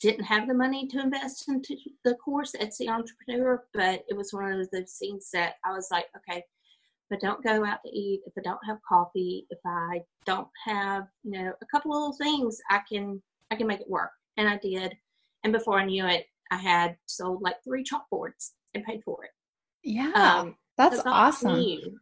didn't 0.00 0.24
have 0.24 0.48
the 0.48 0.54
money 0.54 0.88
to 0.88 1.00
invest 1.00 1.48
into 1.48 1.76
the 2.04 2.14
course 2.16 2.54
Etsy 2.60 2.88
Entrepreneur, 2.88 3.64
but 3.72 4.04
it 4.08 4.16
was 4.16 4.32
one 4.32 4.52
of 4.52 4.70
those 4.70 4.96
things 4.98 5.30
that 5.32 5.54
I 5.64 5.72
was 5.72 5.88
like, 5.92 6.06
okay, 6.16 6.38
if 6.38 7.16
I 7.16 7.16
don't 7.24 7.44
go 7.44 7.64
out 7.64 7.78
to 7.84 7.90
eat, 7.90 8.22
if 8.26 8.32
I 8.36 8.40
don't 8.42 8.64
have 8.66 8.78
coffee, 8.86 9.46
if 9.50 9.58
I 9.64 10.02
don't 10.26 10.48
have, 10.66 11.06
you 11.22 11.32
know, 11.32 11.52
a 11.60 11.66
couple 11.66 11.92
little 11.92 12.14
things, 12.14 12.58
I 12.68 12.80
can 12.88 13.22
I 13.50 13.56
can 13.56 13.66
make 13.66 13.80
it 13.80 13.90
work. 13.90 14.10
And 14.36 14.48
I 14.48 14.56
did. 14.56 14.96
And 15.44 15.52
before 15.52 15.78
I 15.78 15.84
knew 15.84 16.06
it, 16.06 16.26
I 16.50 16.56
had 16.56 16.96
sold 17.06 17.42
like 17.42 17.62
three 17.62 17.84
chalkboards 17.84 18.52
and 18.74 18.84
paid 18.84 19.02
for 19.04 19.24
it. 19.24 19.30
Yeah. 19.82 20.12
Um, 20.14 20.56
that's 20.78 21.02
awesome. 21.04 21.54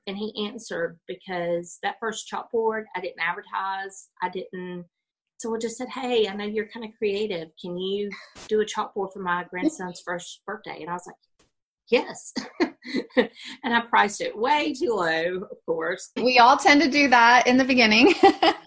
And 0.06 0.16
he 0.16 0.46
answered 0.46 0.98
because 1.08 1.78
that 1.82 1.96
first 2.00 2.30
chalkboard, 2.32 2.84
I 2.94 3.00
didn't 3.00 3.20
advertise. 3.20 4.08
I 4.22 4.28
didn't 4.28 4.86
so 5.40 5.54
I 5.54 5.58
just 5.58 5.78
said, 5.78 5.88
Hey, 5.88 6.28
I 6.28 6.34
know 6.34 6.44
you're 6.44 6.68
kind 6.68 6.84
of 6.84 6.92
creative. 6.98 7.48
Can 7.58 7.78
you 7.78 8.10
do 8.46 8.60
a 8.60 8.64
chalkboard 8.64 9.14
for 9.14 9.20
my 9.20 9.44
grandson's 9.48 10.00
first 10.04 10.42
birthday? 10.46 10.80
And 10.82 10.90
I 10.90 10.92
was 10.92 11.06
like, 11.06 11.16
Yes. 11.90 12.34
and 13.64 13.74
I 13.74 13.80
priced 13.80 14.20
it 14.20 14.36
way 14.36 14.74
too 14.74 14.90
low, 14.90 15.48
of 15.50 15.56
course. 15.64 16.10
We 16.16 16.38
all 16.38 16.58
tend 16.58 16.82
to 16.82 16.90
do 16.90 17.08
that 17.08 17.46
in 17.46 17.56
the 17.56 17.64
beginning. 17.64 18.12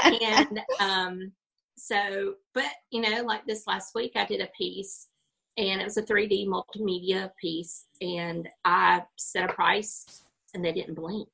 and 0.04 0.62
um, 0.80 1.32
so, 1.78 2.34
but 2.56 2.72
you 2.90 3.02
know, 3.02 3.22
like 3.24 3.46
this 3.46 3.68
last 3.68 3.92
week, 3.94 4.14
I 4.16 4.26
did 4.26 4.42
a 4.42 4.50
piece 4.58 5.10
and 5.58 5.82
it 5.82 5.84
was 5.84 5.98
a 5.98 6.04
3D 6.04 6.48
multimedia 6.48 7.32
piece, 7.40 7.86
and 8.02 8.48
I 8.66 9.04
set 9.18 9.50
a 9.50 9.54
price 9.54 10.24
and 10.54 10.64
they 10.64 10.72
didn't 10.72 10.96
blink. 10.96 11.30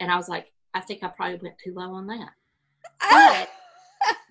And 0.00 0.10
I 0.10 0.16
was 0.16 0.28
like, 0.28 0.52
I 0.74 0.80
think 0.80 1.02
I 1.02 1.08
probably 1.08 1.38
went 1.42 1.56
too 1.62 1.74
low 1.74 1.92
on 1.92 2.06
that. 2.08 2.30
But 3.00 3.50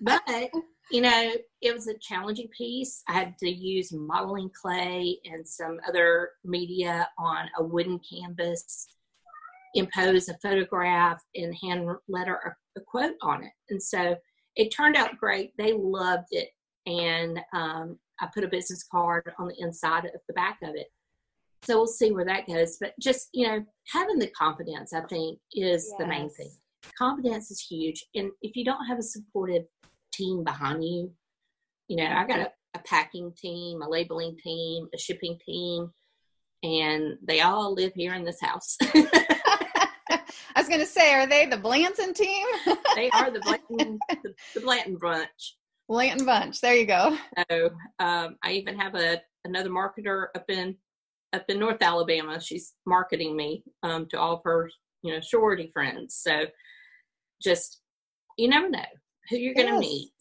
but 0.00 0.50
you 0.90 1.00
know, 1.00 1.32
it 1.62 1.74
was 1.74 1.86
a 1.86 1.98
challenging 1.98 2.48
piece. 2.56 3.02
I 3.08 3.12
had 3.12 3.38
to 3.38 3.48
use 3.48 3.92
modeling 3.92 4.50
clay 4.60 5.18
and 5.24 5.46
some 5.46 5.78
other 5.88 6.30
media 6.44 7.08
on 7.18 7.48
a 7.58 7.64
wooden 7.64 8.00
canvas, 8.00 8.88
impose 9.74 10.28
a 10.28 10.36
photograph, 10.38 11.22
and 11.36 11.54
hand 11.62 11.88
letter 12.08 12.40
a, 12.44 12.80
a 12.80 12.82
quote 12.82 13.14
on 13.22 13.44
it. 13.44 13.52
And 13.68 13.80
so 13.80 14.16
it 14.56 14.70
turned 14.70 14.96
out 14.96 15.16
great. 15.16 15.52
They 15.56 15.72
loved 15.72 16.28
it. 16.32 16.48
And 16.86 17.40
um, 17.52 17.98
I 18.20 18.28
put 18.32 18.44
a 18.44 18.48
business 18.48 18.84
card 18.90 19.30
on 19.38 19.48
the 19.48 19.54
inside 19.58 20.04
of 20.04 20.12
the 20.28 20.34
back 20.34 20.58
of 20.62 20.74
it. 20.74 20.88
So 21.62 21.76
we'll 21.76 21.86
see 21.86 22.10
where 22.10 22.24
that 22.24 22.46
goes. 22.46 22.78
But 22.80 22.94
just, 23.00 23.28
you 23.32 23.46
know, 23.46 23.64
having 23.92 24.18
the 24.18 24.28
confidence, 24.28 24.92
I 24.92 25.02
think, 25.02 25.38
is 25.52 25.86
yes. 25.88 25.94
the 25.98 26.06
main 26.06 26.30
thing. 26.30 26.50
Confidence 26.96 27.50
is 27.50 27.60
huge. 27.60 28.04
And 28.14 28.30
if 28.40 28.56
you 28.56 28.64
don't 28.64 28.86
have 28.86 28.98
a 28.98 29.02
supportive 29.02 29.64
team 30.20 30.44
behind 30.44 30.84
you. 30.84 31.12
You 31.88 31.96
know, 31.96 32.06
I 32.06 32.26
got 32.26 32.40
a, 32.40 32.50
a 32.74 32.78
packing 32.80 33.32
team, 33.36 33.82
a 33.82 33.88
labeling 33.88 34.36
team, 34.42 34.88
a 34.94 34.98
shipping 34.98 35.38
team, 35.44 35.90
and 36.62 37.16
they 37.26 37.40
all 37.40 37.74
live 37.74 37.92
here 37.94 38.14
in 38.14 38.24
this 38.24 38.40
house. 38.40 38.76
I 38.82 40.58
was 40.58 40.68
going 40.68 40.80
to 40.80 40.86
say, 40.86 41.14
are 41.14 41.26
they 41.26 41.46
the 41.46 41.56
Blanton 41.56 42.12
team? 42.12 42.46
they 42.94 43.10
are 43.10 43.30
the 43.30 43.40
Blanton, 43.68 43.98
the, 44.08 44.34
the 44.54 44.60
Blanton 44.60 44.96
bunch. 45.00 45.56
Blanton 45.90 46.24
bunch. 46.24 46.60
There 46.60 46.76
you 46.76 46.86
go. 46.86 47.18
So 47.50 47.70
um, 47.98 48.36
I 48.44 48.52
even 48.52 48.78
have 48.78 48.94
a 48.94 49.20
another 49.44 49.70
marketer 49.70 50.26
up 50.36 50.44
in 50.48 50.76
up 51.32 51.44
in 51.48 51.58
North 51.58 51.82
Alabama. 51.82 52.40
She's 52.40 52.74
marketing 52.86 53.36
me 53.36 53.64
um, 53.82 54.06
to 54.10 54.18
all 54.18 54.36
of 54.36 54.42
her 54.44 54.70
you 55.02 55.12
know 55.12 55.20
sorority 55.20 55.70
friends. 55.72 56.20
So 56.22 56.44
just 57.42 57.80
you 58.38 58.48
never 58.48 58.70
know 58.70 58.84
who 59.28 59.36
you're 59.36 59.54
going 59.54 59.66
to 59.66 59.72
yes. 59.74 59.80
meet 59.80 60.12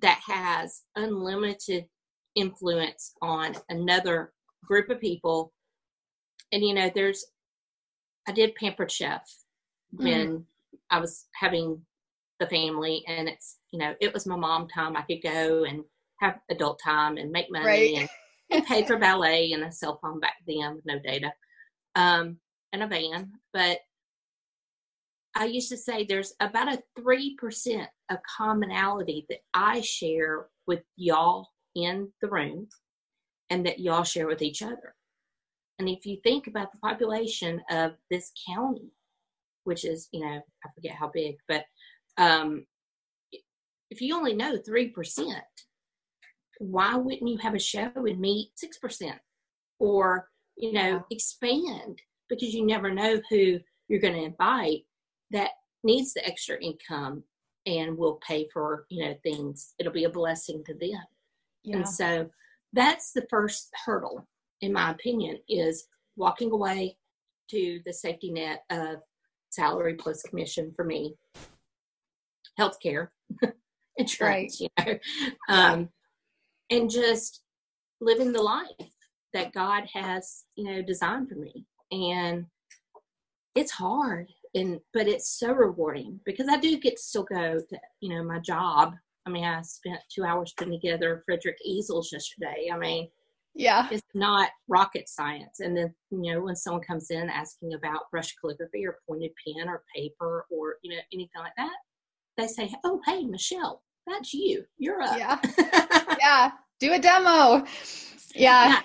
that 0.00 0.20
has 0.26 0.82
unlimited 0.96 1.84
influence 2.34 3.12
on 3.22 3.54
another 3.68 4.32
group 4.66 4.90
of 4.90 5.00
people. 5.00 5.52
And 6.50 6.64
you 6.64 6.74
know, 6.74 6.90
there's 6.92 7.24
I 8.28 8.32
did 8.32 8.56
Pampered 8.56 8.90
Chef 8.90 9.22
mm. 9.96 10.02
when 10.02 10.46
I 10.90 10.98
was 10.98 11.26
having 11.34 11.80
the 12.42 12.48
family, 12.48 13.04
and 13.06 13.28
it's 13.28 13.58
you 13.70 13.78
know, 13.78 13.94
it 14.00 14.12
was 14.12 14.26
my 14.26 14.36
mom 14.36 14.68
time. 14.68 14.96
I 14.96 15.02
could 15.02 15.22
go 15.22 15.64
and 15.64 15.84
have 16.20 16.38
adult 16.50 16.80
time 16.82 17.16
and 17.16 17.30
make 17.30 17.50
money 17.50 17.66
right. 17.66 17.94
and, 17.96 18.08
and 18.50 18.66
pay 18.66 18.84
for 18.84 18.96
ballet 18.98 19.52
and 19.52 19.64
a 19.64 19.72
cell 19.72 19.98
phone 20.02 20.20
back 20.20 20.36
then 20.46 20.76
with 20.76 20.86
no 20.86 20.98
data, 20.98 21.32
um, 21.94 22.36
and 22.72 22.82
a 22.82 22.86
van. 22.86 23.32
But 23.52 23.78
I 25.34 25.46
used 25.46 25.70
to 25.70 25.76
say 25.76 26.04
there's 26.04 26.34
about 26.40 26.72
a 26.72 26.82
3% 26.98 27.86
of 28.10 28.18
commonality 28.36 29.24
that 29.30 29.38
I 29.54 29.80
share 29.80 30.46
with 30.66 30.82
y'all 30.96 31.48
in 31.74 32.12
the 32.20 32.28
room 32.28 32.68
and 33.48 33.64
that 33.64 33.80
y'all 33.80 34.04
share 34.04 34.26
with 34.26 34.42
each 34.42 34.62
other. 34.62 34.94
And 35.78 35.88
if 35.88 36.04
you 36.04 36.18
think 36.22 36.48
about 36.48 36.70
the 36.70 36.78
population 36.78 37.62
of 37.70 37.92
this 38.10 38.30
county, 38.46 38.92
which 39.64 39.84
is, 39.84 40.08
you 40.12 40.20
know, 40.20 40.40
I 40.64 40.68
forget 40.74 40.94
how 40.94 41.10
big, 41.12 41.36
but 41.48 41.64
um, 42.18 42.66
if 43.90 44.00
you 44.00 44.16
only 44.16 44.34
know 44.34 44.56
3%, 44.56 44.92
why 46.58 46.96
wouldn't 46.96 47.28
you 47.28 47.38
have 47.38 47.54
a 47.54 47.58
show 47.58 47.90
and 47.94 48.20
meet 48.20 48.50
6%? 48.62 49.12
Or, 49.78 50.28
you 50.56 50.72
know, 50.72 51.04
expand 51.10 52.00
because 52.28 52.54
you 52.54 52.64
never 52.64 52.90
know 52.90 53.20
who 53.28 53.58
you're 53.88 54.00
going 54.00 54.14
to 54.14 54.24
invite 54.24 54.84
that 55.32 55.50
needs 55.84 56.14
the 56.14 56.24
extra 56.26 56.56
income 56.60 57.24
and 57.66 57.96
will 57.96 58.18
pay 58.26 58.48
for 58.52 58.86
you 58.88 59.04
know 59.04 59.14
things 59.22 59.74
it'll 59.78 59.92
be 59.92 60.04
a 60.04 60.10
blessing 60.10 60.62
to 60.66 60.74
them 60.74 61.02
yeah. 61.62 61.76
and 61.76 61.88
so 61.88 62.28
that's 62.72 63.12
the 63.12 63.26
first 63.30 63.70
hurdle 63.84 64.26
in 64.60 64.72
my 64.72 64.90
opinion 64.90 65.38
is 65.48 65.86
walking 66.16 66.50
away 66.50 66.96
to 67.48 67.80
the 67.86 67.92
safety 67.92 68.30
net 68.30 68.64
of 68.70 68.96
salary 69.50 69.94
plus 69.94 70.22
commission 70.22 70.72
for 70.74 70.84
me 70.84 71.14
healthcare 72.58 73.08
insurance 73.96 74.60
right. 74.60 74.70
you 74.86 74.92
know 74.92 74.98
um, 75.48 75.88
and 76.70 76.90
just 76.90 77.42
living 78.00 78.32
the 78.32 78.42
life 78.42 78.66
that 79.32 79.52
god 79.52 79.84
has 79.92 80.44
you 80.56 80.64
know 80.64 80.82
designed 80.82 81.28
for 81.28 81.36
me 81.36 81.66
and 81.90 82.46
it's 83.54 83.72
hard 83.72 84.28
and 84.54 84.80
but 84.92 85.08
it's 85.08 85.38
so 85.38 85.52
rewarding 85.52 86.20
because 86.24 86.48
I 86.48 86.58
do 86.58 86.78
get 86.78 86.96
to 86.96 87.02
still 87.02 87.24
go 87.24 87.58
to 87.58 87.78
you 88.00 88.14
know 88.14 88.22
my 88.22 88.38
job. 88.38 88.94
I 89.26 89.30
mean, 89.30 89.44
I 89.44 89.62
spent 89.62 90.00
two 90.12 90.24
hours 90.24 90.52
putting 90.56 90.72
together 90.72 91.22
Fredrix 91.28 91.54
easels 91.64 92.10
yesterday. 92.12 92.68
I 92.72 92.76
mean, 92.76 93.08
yeah, 93.54 93.88
it's 93.90 94.02
not 94.14 94.50
rocket 94.68 95.08
science. 95.08 95.60
And 95.60 95.76
then 95.76 95.94
you 96.10 96.32
know 96.34 96.40
when 96.40 96.56
someone 96.56 96.82
comes 96.82 97.10
in 97.10 97.30
asking 97.30 97.74
about 97.74 98.10
brush 98.10 98.34
calligraphy 98.40 98.86
or 98.86 98.98
pointed 99.08 99.32
pen 99.46 99.68
or 99.68 99.84
paper 99.94 100.46
or 100.50 100.76
you 100.82 100.90
know 100.90 101.02
anything 101.12 101.40
like 101.40 101.54
that, 101.56 101.76
they 102.36 102.46
say, 102.46 102.72
"Oh, 102.84 103.00
hey, 103.06 103.24
Michelle, 103.24 103.82
that's 104.06 104.32
you. 104.32 104.64
You're 104.78 105.02
up." 105.02 105.18
Yeah, 105.18 105.38
yeah. 106.20 106.50
Do 106.80 106.92
a 106.92 106.98
demo. 106.98 107.64
yeah. 108.34 108.68
yeah 108.68 108.80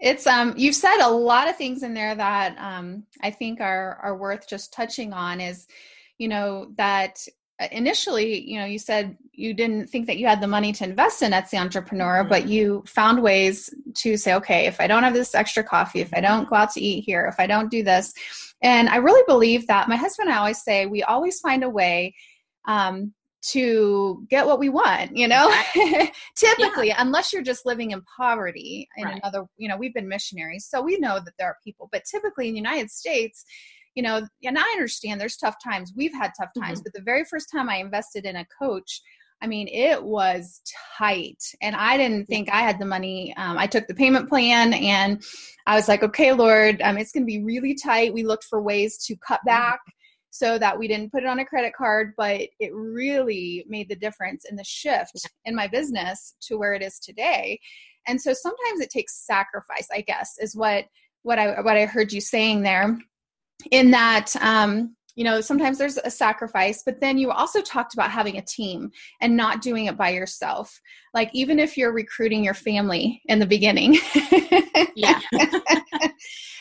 it's 0.00 0.26
um 0.26 0.54
you've 0.56 0.74
said 0.74 1.00
a 1.00 1.08
lot 1.08 1.48
of 1.48 1.56
things 1.56 1.82
in 1.82 1.94
there 1.94 2.14
that 2.14 2.56
um 2.58 3.04
i 3.22 3.30
think 3.30 3.60
are 3.60 3.98
are 4.02 4.16
worth 4.16 4.48
just 4.48 4.72
touching 4.72 5.12
on 5.12 5.40
is 5.40 5.66
you 6.18 6.28
know 6.28 6.70
that 6.76 7.18
uh, 7.60 7.66
initially 7.72 8.40
you 8.48 8.58
know 8.58 8.64
you 8.64 8.78
said 8.78 9.16
you 9.32 9.54
didn't 9.54 9.88
think 9.88 10.06
that 10.06 10.18
you 10.18 10.26
had 10.26 10.40
the 10.40 10.46
money 10.46 10.72
to 10.72 10.84
invest 10.84 11.22
in 11.22 11.32
etsy 11.32 11.58
entrepreneur 11.58 12.20
mm-hmm. 12.20 12.28
but 12.28 12.48
you 12.48 12.82
found 12.86 13.20
ways 13.22 13.74
to 13.94 14.16
say 14.16 14.34
okay 14.34 14.66
if 14.66 14.80
i 14.80 14.86
don't 14.86 15.02
have 15.02 15.14
this 15.14 15.34
extra 15.34 15.64
coffee 15.64 16.00
if 16.00 16.14
i 16.14 16.20
don't 16.20 16.48
go 16.48 16.56
out 16.56 16.70
to 16.70 16.80
eat 16.80 17.04
here 17.04 17.26
if 17.26 17.40
i 17.40 17.46
don't 17.46 17.70
do 17.70 17.82
this 17.82 18.12
and 18.62 18.88
i 18.88 18.96
really 18.96 19.22
believe 19.26 19.66
that 19.66 19.88
my 19.88 19.96
husband 19.96 20.28
and 20.28 20.36
i 20.36 20.38
always 20.38 20.62
say 20.62 20.86
we 20.86 21.02
always 21.02 21.40
find 21.40 21.64
a 21.64 21.70
way 21.70 22.14
um, 22.68 23.12
to 23.40 24.26
get 24.28 24.46
what 24.46 24.58
we 24.58 24.68
want 24.68 25.16
you 25.16 25.28
know 25.28 25.48
typically 26.36 26.88
yeah. 26.88 26.96
unless 26.98 27.32
you're 27.32 27.42
just 27.42 27.64
living 27.64 27.92
in 27.92 28.02
poverty 28.16 28.88
in 28.96 29.04
right. 29.04 29.20
another 29.22 29.46
you 29.56 29.68
know 29.68 29.76
we've 29.76 29.94
been 29.94 30.08
missionaries 30.08 30.66
so 30.68 30.82
we 30.82 30.98
know 30.98 31.20
that 31.24 31.34
there 31.38 31.46
are 31.46 31.56
people 31.62 31.88
but 31.92 32.02
typically 32.04 32.48
in 32.48 32.54
the 32.54 32.58
united 32.58 32.90
states 32.90 33.44
you 33.94 34.02
know 34.02 34.20
and 34.42 34.58
i 34.58 34.62
understand 34.72 35.20
there's 35.20 35.36
tough 35.36 35.54
times 35.62 35.92
we've 35.96 36.12
had 36.12 36.32
tough 36.38 36.50
times 36.58 36.80
mm-hmm. 36.80 36.84
but 36.84 36.92
the 36.94 37.04
very 37.04 37.24
first 37.24 37.48
time 37.50 37.68
i 37.68 37.76
invested 37.76 38.24
in 38.24 38.36
a 38.36 38.46
coach 38.60 39.02
I 39.40 39.46
mean, 39.46 39.68
it 39.68 40.02
was 40.02 40.60
tight, 40.98 41.40
and 41.62 41.76
I 41.76 41.96
didn't 41.96 42.26
think 42.26 42.50
I 42.50 42.60
had 42.62 42.80
the 42.80 42.84
money. 42.84 43.32
Um, 43.36 43.56
I 43.56 43.68
took 43.68 43.86
the 43.86 43.94
payment 43.94 44.28
plan, 44.28 44.74
and 44.74 45.22
I 45.66 45.76
was 45.76 45.86
like, 45.86 46.02
"Okay, 46.02 46.32
Lord, 46.32 46.82
um, 46.82 46.98
it's 46.98 47.12
going 47.12 47.22
to 47.22 47.26
be 47.26 47.44
really 47.44 47.74
tight." 47.74 48.12
We 48.12 48.24
looked 48.24 48.44
for 48.44 48.60
ways 48.60 48.98
to 49.06 49.16
cut 49.16 49.38
mm-hmm. 49.40 49.50
back, 49.50 49.80
so 50.30 50.58
that 50.58 50.78
we 50.78 50.88
didn't 50.88 51.10
put 51.10 51.22
it 51.22 51.28
on 51.28 51.38
a 51.38 51.44
credit 51.44 51.72
card, 51.74 52.12
but 52.16 52.40
it 52.60 52.70
really 52.74 53.64
made 53.68 53.88
the 53.88 53.96
difference 53.96 54.44
in 54.48 54.56
the 54.56 54.64
shift 54.64 55.12
in 55.44 55.54
my 55.54 55.66
business 55.66 56.34
to 56.42 56.58
where 56.58 56.74
it 56.74 56.82
is 56.82 56.98
today. 56.98 57.58
And 58.06 58.20
so 58.20 58.32
sometimes 58.32 58.80
it 58.80 58.90
takes 58.90 59.26
sacrifice, 59.26 59.88
I 59.92 60.02
guess, 60.02 60.34
is 60.38 60.56
what 60.56 60.84
what 61.22 61.38
I 61.38 61.60
what 61.60 61.76
I 61.76 61.86
heard 61.86 62.12
you 62.12 62.20
saying 62.20 62.62
there. 62.62 62.98
In 63.70 63.90
that 63.90 64.34
um, 64.40 64.94
you 65.18 65.24
know 65.24 65.40
sometimes 65.40 65.78
there's 65.78 65.98
a 65.98 66.10
sacrifice 66.10 66.84
but 66.86 67.00
then 67.00 67.18
you 67.18 67.32
also 67.32 67.60
talked 67.60 67.92
about 67.92 68.08
having 68.08 68.36
a 68.38 68.42
team 68.42 68.88
and 69.20 69.36
not 69.36 69.60
doing 69.60 69.86
it 69.86 69.98
by 69.98 70.10
yourself 70.10 70.80
like 71.12 71.28
even 71.32 71.58
if 71.58 71.76
you're 71.76 71.92
recruiting 71.92 72.44
your 72.44 72.54
family 72.54 73.20
in 73.24 73.40
the 73.40 73.46
beginning 73.46 73.98
yeah 74.94 75.18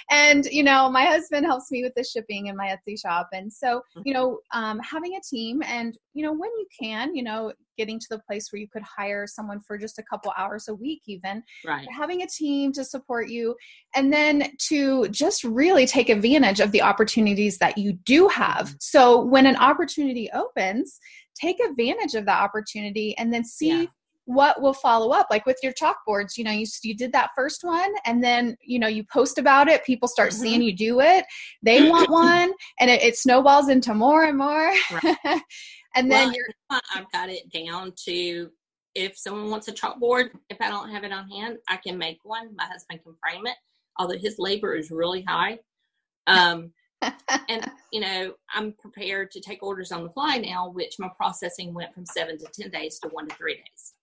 and 0.09 0.45
you 0.45 0.63
know 0.63 0.89
my 0.89 1.05
husband 1.05 1.45
helps 1.45 1.71
me 1.71 1.83
with 1.83 1.93
the 1.95 2.03
shipping 2.03 2.47
in 2.47 2.55
my 2.55 2.67
etsy 2.67 2.99
shop 2.99 3.27
and 3.33 3.51
so 3.51 3.77
mm-hmm. 3.77 4.01
you 4.05 4.13
know 4.13 4.39
um, 4.53 4.79
having 4.79 5.15
a 5.15 5.21
team 5.21 5.61
and 5.65 5.97
you 6.13 6.23
know 6.23 6.31
when 6.31 6.49
you 6.57 6.65
can 6.79 7.15
you 7.15 7.23
know 7.23 7.51
getting 7.77 7.99
to 7.99 8.07
the 8.09 8.19
place 8.19 8.51
where 8.51 8.59
you 8.59 8.67
could 8.67 8.81
hire 8.81 9.27
someone 9.27 9.59
for 9.59 9.77
just 9.77 9.99
a 9.99 10.03
couple 10.03 10.33
hours 10.37 10.67
a 10.67 10.75
week 10.75 11.01
even 11.07 11.43
right 11.65 11.87
having 11.95 12.21
a 12.21 12.27
team 12.27 12.71
to 12.71 12.83
support 12.83 13.29
you 13.29 13.55
and 13.95 14.11
then 14.11 14.51
to 14.59 15.07
just 15.09 15.43
really 15.43 15.85
take 15.85 16.09
advantage 16.09 16.59
of 16.59 16.71
the 16.71 16.81
opportunities 16.81 17.57
that 17.57 17.77
you 17.77 17.93
do 18.05 18.27
have 18.27 18.67
mm-hmm. 18.67 18.75
so 18.79 19.23
when 19.23 19.45
an 19.45 19.57
opportunity 19.57 20.29
opens 20.33 20.99
take 21.39 21.59
advantage 21.59 22.15
of 22.15 22.25
that 22.25 22.41
opportunity 22.41 23.15
and 23.17 23.33
then 23.33 23.43
see 23.43 23.81
yeah 23.81 23.85
what 24.27 24.61
will 24.61 24.73
follow 24.73 25.11
up? 25.11 25.27
Like 25.29 25.45
with 25.45 25.57
your 25.63 25.73
chalkboards 25.73 26.37
you 26.37 26.43
know 26.43 26.51
you, 26.51 26.65
you 26.83 26.95
did 26.95 27.13
that 27.13 27.31
first 27.33 27.63
one 27.63 27.91
and 28.05 28.23
then 28.23 28.57
you 28.61 28.77
know 28.77 28.87
you 28.87 29.03
post 29.11 29.37
about 29.37 29.69
it 29.69 29.85
people 29.85 30.07
start 30.07 30.31
mm-hmm. 30.31 30.41
seeing 30.41 30.61
you 30.61 30.75
do 30.75 30.99
it. 30.99 31.25
They 31.63 31.89
want 31.89 32.09
one 32.11 32.51
and 32.79 32.91
it, 32.91 33.01
it, 33.01 33.17
snowballs 33.17 33.69
into 33.69 33.93
more 33.93 34.25
and 34.25 34.37
more. 34.37 34.73
Right. 34.91 35.17
and 35.95 36.11
then 36.11 36.33
well, 36.69 36.81
i've 36.93 37.09
got 37.11 37.29
it 37.29 37.49
down 37.51 37.93
to 38.05 38.49
if 38.93 39.17
someone 39.17 39.49
wants 39.49 39.69
a 39.69 39.71
chalkboard 39.71 40.29
if 40.49 40.57
i 40.59 40.69
don't 40.69 40.89
have 40.89 41.05
it 41.05 41.13
on 41.13 41.29
hand 41.29 41.57
i 41.69 41.77
can 41.77 41.97
make 41.97 42.19
one. 42.23 42.53
My 42.55 42.65
husband 42.65 42.99
can 43.03 43.15
frame 43.23 43.47
it 43.47 43.55
although 43.97 44.17
his 44.17 44.35
labor 44.37 44.75
is 44.75 44.91
really 44.91 45.23
high. 45.23 45.57
Um, 46.27 46.73
and 47.01 47.71
you 47.91 48.01
know 48.01 48.33
i'm 48.53 48.73
prepared 48.73 49.31
to 49.31 49.39
take 49.39 49.63
orders 49.63 49.91
on 49.91 50.03
the 50.03 50.09
fly 50.09 50.37
now 50.37 50.69
which 50.69 50.95
my 50.99 51.09
processing 51.15 51.73
went 51.73 51.93
from 51.93 52.05
seven 52.05 52.37
to 52.37 52.45
ten 52.53 52.69
days 52.71 52.99
to 52.99 53.07
one 53.09 53.27
to 53.27 53.35
three 53.35 53.55
days 53.55 53.93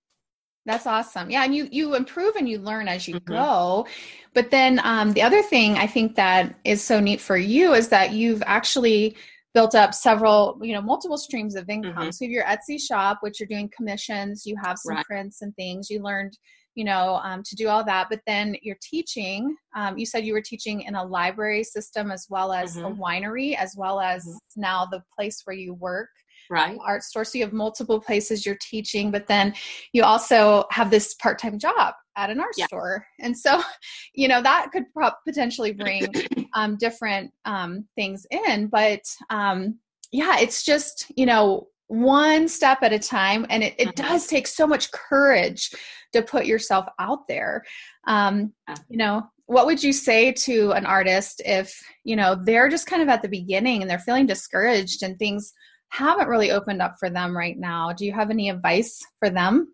that's 0.67 0.87
awesome. 0.87 1.31
Yeah, 1.31 1.45
and 1.45 1.55
you 1.55 1.69
you 1.71 1.95
improve 1.95 2.37
and 2.37 2.49
you 2.49 2.59
learn 2.59 2.89
as 2.89 3.07
you 3.07 3.17
mm-hmm. 3.17 3.33
go. 3.33 3.87
But 4.33 4.51
then 4.51 4.81
um, 4.83 5.13
the 5.13 5.23
other 5.23 5.43
thing 5.43 5.77
I 5.77 5.87
think 5.87 6.17
that 6.17 6.55
is 6.65 6.83
so 6.83 7.01
neat 7.01 7.21
for 7.21 7.37
you 7.37 7.75
is 7.75 7.89
that 7.89 8.13
you've 8.13 8.43
actually 8.47 9.17
built 9.53 9.75
up 9.75 9.95
several, 9.95 10.59
you 10.63 10.73
know, 10.73 10.83
multiple 10.83 11.17
streams 11.17 11.55
of 11.55 11.69
income. 11.69 11.95
Mm-hmm. 11.95 12.11
So 12.11 12.25
you 12.25 12.41
have 12.41 12.59
your 12.69 12.77
Etsy 12.77 12.81
shop, 12.81 13.19
which 13.21 13.39
you're 13.39 13.47
doing 13.47 13.71
commissions, 13.75 14.45
you 14.45 14.57
have 14.63 14.77
some 14.79 14.97
right. 14.97 15.05
prints 15.07 15.43
and 15.43 15.55
things. 15.55 15.89
You 15.89 16.03
learned, 16.03 16.37
you 16.75 16.85
know, 16.85 17.21
um, 17.23 17.43
to 17.45 17.55
do 17.55 17.69
all 17.69 17.85
that. 17.85 18.09
But 18.11 18.21
then 18.27 18.57
you're 18.63 18.79
teaching. 18.83 19.55
Um, 19.77 19.97
you 19.97 20.07
said 20.07 20.27
you 20.27 20.33
were 20.33 20.43
teaching 20.43 20.83
in 20.83 20.97
a 20.97 21.05
library 21.05 21.63
system 21.63 22.11
as 22.11 22.27
well 22.29 22.53
as 22.53 22.77
mm-hmm. 22.77 22.87
a 22.87 22.91
winery, 22.97 23.55
as 23.55 23.77
well 23.79 24.01
as 24.01 24.25
mm-hmm. 24.27 24.61
now 24.61 24.87
the 24.91 25.03
place 25.17 25.43
where 25.45 25.57
you 25.57 25.75
work 25.75 26.09
right. 26.51 26.79
art 26.85 27.03
store. 27.03 27.25
So 27.25 27.39
you 27.39 27.45
have 27.45 27.53
multiple 27.53 28.01
places 28.01 28.45
you're 28.45 28.59
teaching 28.61 29.11
but 29.11 29.27
then 29.27 29.55
you 29.93 30.03
also 30.03 30.65
have 30.71 30.91
this 30.91 31.15
part-time 31.15 31.59
job 31.59 31.95
at 32.17 32.31
an 32.31 32.41
art 32.41 32.55
yeah. 32.57 32.67
store. 32.67 33.07
And 33.21 33.37
so 33.37 33.63
you 34.15 34.29
know 34.29 34.43
that 34.43 34.71
could 34.73 34.85
potentially 35.27 35.73
bring 35.73 36.07
um, 36.55 36.77
different 36.77 37.33
um, 37.45 37.87
things 37.95 38.27
in. 38.31 38.69
But 38.69 39.01
um, 39.31 39.79
yeah 40.13 40.39
it's 40.39 40.65
just 40.65 41.11
you 41.17 41.27
know 41.27 41.69
one 41.89 42.49
step 42.49 42.79
at 42.83 42.93
a 42.93 42.99
time. 42.99 43.47
And 43.51 43.63
it, 43.63 43.75
it 43.79 43.89
mm-hmm. 43.89 44.09
does 44.09 44.27
take 44.27 44.47
so 44.47 44.67
much 44.67 44.91
courage 44.93 45.71
to 46.13 46.23
put 46.23 46.47
yourself 46.47 46.87
out 46.99 47.29
there. 47.29 47.63
Um, 48.07 48.53
you 48.89 48.99
know 48.99 49.25
what 49.47 49.67
would 49.67 49.83
you 49.83 49.93
say 49.93 50.33
to 50.33 50.73
an 50.73 50.87
artist 50.87 51.43
if 51.45 51.79
you 52.05 52.17
know 52.17 52.37
they're 52.45 52.69
just 52.69 52.87
kind 52.87 53.03
of 53.03 53.09
at 53.09 53.23
the 53.23 53.29
beginning 53.29 53.83
and 53.83 53.91
they're 53.91 53.99
feeling 53.99 54.27
discouraged 54.27 55.03
and 55.03 55.19
things 55.19 55.53
haven't 55.95 56.29
really 56.29 56.51
opened 56.51 56.83
up 56.83 56.97
for 56.99 57.09
them 57.09 57.37
right 57.37 57.57
now. 57.57 57.93
Do 57.93 58.05
you 58.05 58.13
have 58.13 58.31
any 58.31 58.51
advice 58.51 59.01
for 59.21 59.31
them? 59.31 59.73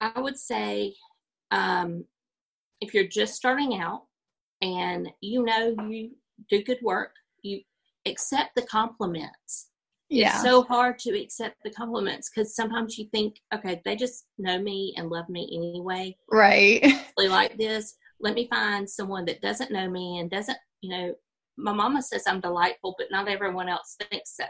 I 0.00 0.18
would 0.20 0.36
say 0.36 0.94
um, 1.52 2.04
if 2.80 2.92
you're 2.92 3.06
just 3.06 3.34
starting 3.34 3.80
out 3.80 4.02
and 4.62 5.08
you 5.20 5.44
know 5.44 5.74
you 5.88 6.10
do 6.48 6.64
good 6.64 6.78
work, 6.82 7.12
you 7.42 7.60
accept 8.06 8.56
the 8.56 8.62
compliments. 8.62 9.68
Yeah. 10.08 10.32
It's 10.32 10.42
so 10.42 10.62
hard 10.62 10.98
to 11.00 11.16
accept 11.16 11.56
the 11.62 11.70
compliments 11.70 12.30
because 12.34 12.56
sometimes 12.56 12.98
you 12.98 13.06
think, 13.12 13.36
okay, 13.54 13.80
they 13.84 13.94
just 13.94 14.24
know 14.38 14.58
me 14.58 14.92
and 14.96 15.08
love 15.08 15.28
me 15.28 15.48
anyway. 15.54 16.16
Right. 16.30 16.84
They 17.16 17.28
like 17.28 17.58
this. 17.58 17.96
Let 18.18 18.34
me 18.34 18.48
find 18.48 18.88
someone 18.88 19.26
that 19.26 19.42
doesn't 19.42 19.70
know 19.70 19.90
me 19.90 20.18
and 20.18 20.30
doesn't, 20.30 20.56
you 20.80 20.90
know, 20.90 21.14
my 21.58 21.72
mama 21.72 22.00
says 22.00 22.22
I'm 22.26 22.40
delightful, 22.40 22.94
but 22.96 23.10
not 23.10 23.28
everyone 23.28 23.68
else 23.68 23.96
thinks 24.10 24.36
so. 24.36 24.46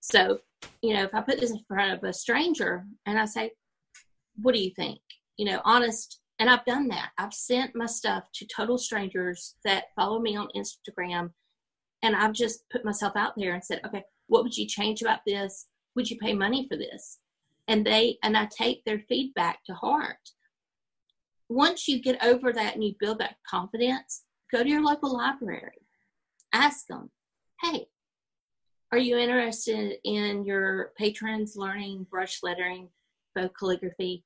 So, 0.00 0.38
you 0.82 0.94
know, 0.94 1.02
if 1.02 1.14
I 1.14 1.20
put 1.20 1.40
this 1.40 1.50
in 1.50 1.60
front 1.66 1.92
of 1.92 2.04
a 2.04 2.12
stranger 2.12 2.84
and 3.06 3.18
I 3.18 3.24
say, 3.24 3.52
what 4.40 4.54
do 4.54 4.60
you 4.60 4.70
think? 4.70 5.00
You 5.36 5.46
know, 5.46 5.60
honest. 5.64 6.20
And 6.38 6.50
I've 6.50 6.64
done 6.64 6.88
that. 6.88 7.10
I've 7.18 7.32
sent 7.32 7.74
my 7.74 7.86
stuff 7.86 8.24
to 8.34 8.46
total 8.54 8.76
strangers 8.76 9.54
that 9.64 9.84
follow 9.96 10.20
me 10.20 10.36
on 10.36 10.48
Instagram. 10.54 11.30
And 12.02 12.14
I've 12.14 12.34
just 12.34 12.68
put 12.70 12.84
myself 12.84 13.14
out 13.16 13.32
there 13.36 13.54
and 13.54 13.64
said, 13.64 13.80
okay, 13.86 14.04
what 14.26 14.42
would 14.42 14.56
you 14.56 14.66
change 14.66 15.00
about 15.00 15.20
this? 15.26 15.66
Would 15.94 16.10
you 16.10 16.18
pay 16.18 16.34
money 16.34 16.66
for 16.70 16.76
this? 16.76 17.20
And 17.68 17.86
they, 17.86 18.18
and 18.22 18.36
I 18.36 18.46
take 18.46 18.84
their 18.84 19.00
feedback 19.08 19.64
to 19.64 19.74
heart. 19.74 20.16
Once 21.48 21.88
you 21.88 22.02
get 22.02 22.22
over 22.22 22.52
that 22.52 22.74
and 22.74 22.84
you 22.84 22.94
build 23.00 23.18
that 23.20 23.36
confidence, 23.48 24.24
go 24.52 24.62
to 24.62 24.68
your 24.68 24.82
local 24.82 25.16
library. 25.16 25.86
Ask 26.52 26.86
them, 26.86 27.10
hey, 27.62 27.86
are 28.92 28.98
you 28.98 29.18
interested 29.18 29.98
in 30.04 30.44
your 30.44 30.92
patrons 30.96 31.56
learning 31.56 32.06
brush 32.10 32.38
lettering, 32.42 32.88
faux 33.34 33.52
calligraphy, 33.58 34.24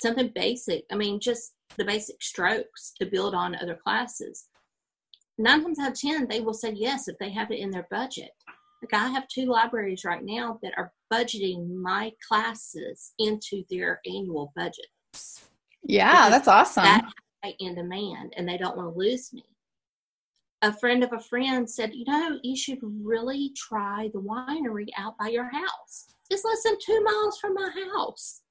something 0.00 0.30
basic? 0.34 0.84
I 0.92 0.96
mean, 0.96 1.18
just 1.20 1.54
the 1.76 1.84
basic 1.84 2.22
strokes 2.22 2.92
to 2.98 3.06
build 3.06 3.34
on 3.34 3.56
other 3.56 3.78
classes. 3.82 4.48
Nine 5.38 5.62
times 5.62 5.78
out 5.78 5.92
of 5.92 6.00
ten, 6.00 6.28
they 6.28 6.40
will 6.40 6.54
say 6.54 6.72
yes 6.72 7.08
if 7.08 7.18
they 7.18 7.30
have 7.30 7.50
it 7.50 7.58
in 7.58 7.70
their 7.70 7.86
budget. 7.90 8.30
Like 8.82 8.94
I 8.94 9.08
have 9.08 9.26
two 9.28 9.46
libraries 9.46 10.04
right 10.04 10.22
now 10.22 10.58
that 10.62 10.74
are 10.76 10.92
budgeting 11.12 11.74
my 11.74 12.12
classes 12.26 13.12
into 13.18 13.64
their 13.70 14.00
annual 14.06 14.52
budgets. 14.54 15.48
Yeah, 15.82 16.30
that's 16.30 16.48
awesome. 16.48 16.84
That 16.84 17.12
in 17.60 17.76
demand, 17.76 18.34
and 18.36 18.48
they 18.48 18.56
don't 18.56 18.76
want 18.76 18.92
to 18.92 18.98
lose 18.98 19.32
me 19.32 19.44
a 20.62 20.72
friend 20.72 21.04
of 21.04 21.12
a 21.12 21.20
friend 21.20 21.68
said, 21.68 21.94
you 21.94 22.04
know, 22.06 22.38
you 22.42 22.56
should 22.56 22.78
really 22.82 23.52
try 23.56 24.08
the 24.12 24.20
winery 24.20 24.86
out 24.96 25.16
by 25.18 25.28
your 25.28 25.50
house. 25.50 26.06
It's 26.30 26.44
less 26.44 26.62
than 26.62 26.76
two 26.84 27.02
miles 27.04 27.38
from 27.38 27.54
my 27.54 27.70
house. 27.94 28.42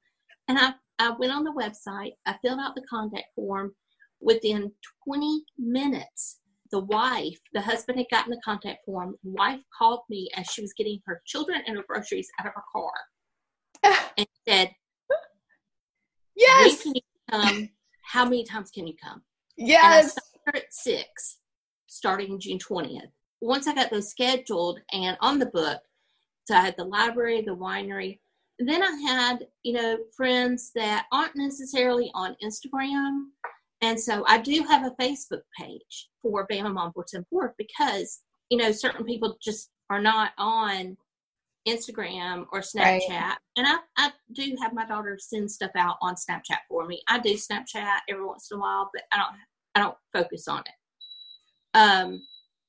And 0.47 0.57
I, 0.57 0.73
I 0.99 1.11
went 1.11 1.33
on 1.33 1.43
the 1.43 1.51
website, 1.51 2.13
I 2.25 2.35
filled 2.41 2.59
out 2.59 2.75
the 2.75 2.85
contact 2.89 3.27
form. 3.35 3.73
Within 4.21 4.71
20 5.05 5.43
minutes, 5.57 6.39
the 6.71 6.79
wife, 6.79 7.37
the 7.53 7.61
husband 7.61 7.97
had 7.99 8.07
gotten 8.09 8.31
the 8.31 8.41
contact 8.45 8.85
form. 8.85 9.15
The 9.23 9.31
wife 9.31 9.59
called 9.77 10.01
me 10.09 10.29
as 10.35 10.47
she 10.47 10.61
was 10.61 10.73
getting 10.73 10.99
her 11.05 11.21
children 11.25 11.61
and 11.67 11.75
her 11.77 11.83
groceries 11.87 12.29
out 12.39 12.47
of 12.47 12.53
her 12.55 12.63
car 12.71 14.01
and 14.17 14.27
said, 14.47 14.71
Yes. 16.35 16.87
come? 17.31 17.69
How 18.03 18.23
many 18.23 18.43
times 18.43 18.71
can 18.71 18.87
you 18.87 18.93
come? 19.01 19.21
Yes. 19.57 20.15
at 20.53 20.73
six 20.73 21.37
starting 21.95 22.39
June 22.39 22.59
20th. 22.59 23.09
Once 23.41 23.67
I 23.67 23.73
got 23.73 23.91
those 23.91 24.09
scheduled 24.09 24.79
and 24.91 25.17
on 25.21 25.39
the 25.39 25.45
book, 25.47 25.81
so 26.45 26.55
I 26.55 26.61
had 26.61 26.75
the 26.77 26.83
library, 26.83 27.41
the 27.41 27.55
winery. 27.55 28.19
then 28.59 28.83
I 28.83 28.91
had, 29.07 29.47
you 29.63 29.73
know, 29.73 29.97
friends 30.15 30.71
that 30.75 31.05
aren't 31.11 31.35
necessarily 31.35 32.11
on 32.13 32.35
Instagram. 32.43 33.25
And 33.81 33.99
so 33.99 34.23
I 34.27 34.39
do 34.39 34.63
have 34.63 34.85
a 34.85 34.95
Facebook 35.01 35.41
page 35.59 36.09
for 36.21 36.47
Bama 36.47 36.73
Mom 36.73 36.91
Boards 36.91 37.13
and 37.13 37.25
Board 37.29 37.51
because, 37.57 38.21
you 38.49 38.57
know, 38.57 38.71
certain 38.71 39.05
people 39.05 39.37
just 39.41 39.69
are 39.89 40.01
not 40.01 40.31
on 40.37 40.97
Instagram 41.67 42.45
or 42.51 42.61
Snapchat. 42.61 43.09
Right. 43.09 43.37
And 43.57 43.67
I, 43.67 43.77
I 43.97 44.11
do 44.33 44.55
have 44.61 44.73
my 44.73 44.85
daughter 44.85 45.17
send 45.19 45.49
stuff 45.49 45.71
out 45.75 45.97
on 46.01 46.15
Snapchat 46.15 46.59
for 46.69 46.85
me. 46.85 47.01
I 47.07 47.19
do 47.19 47.33
Snapchat 47.33 47.99
every 48.09 48.25
once 48.25 48.49
in 48.51 48.57
a 48.57 48.61
while, 48.61 48.89
but 48.93 49.03
I 49.11 49.17
don't 49.17 49.35
I 49.75 49.79
don't 49.79 49.97
focus 50.13 50.47
on 50.47 50.59
it. 50.59 50.73
Um, 51.75 52.21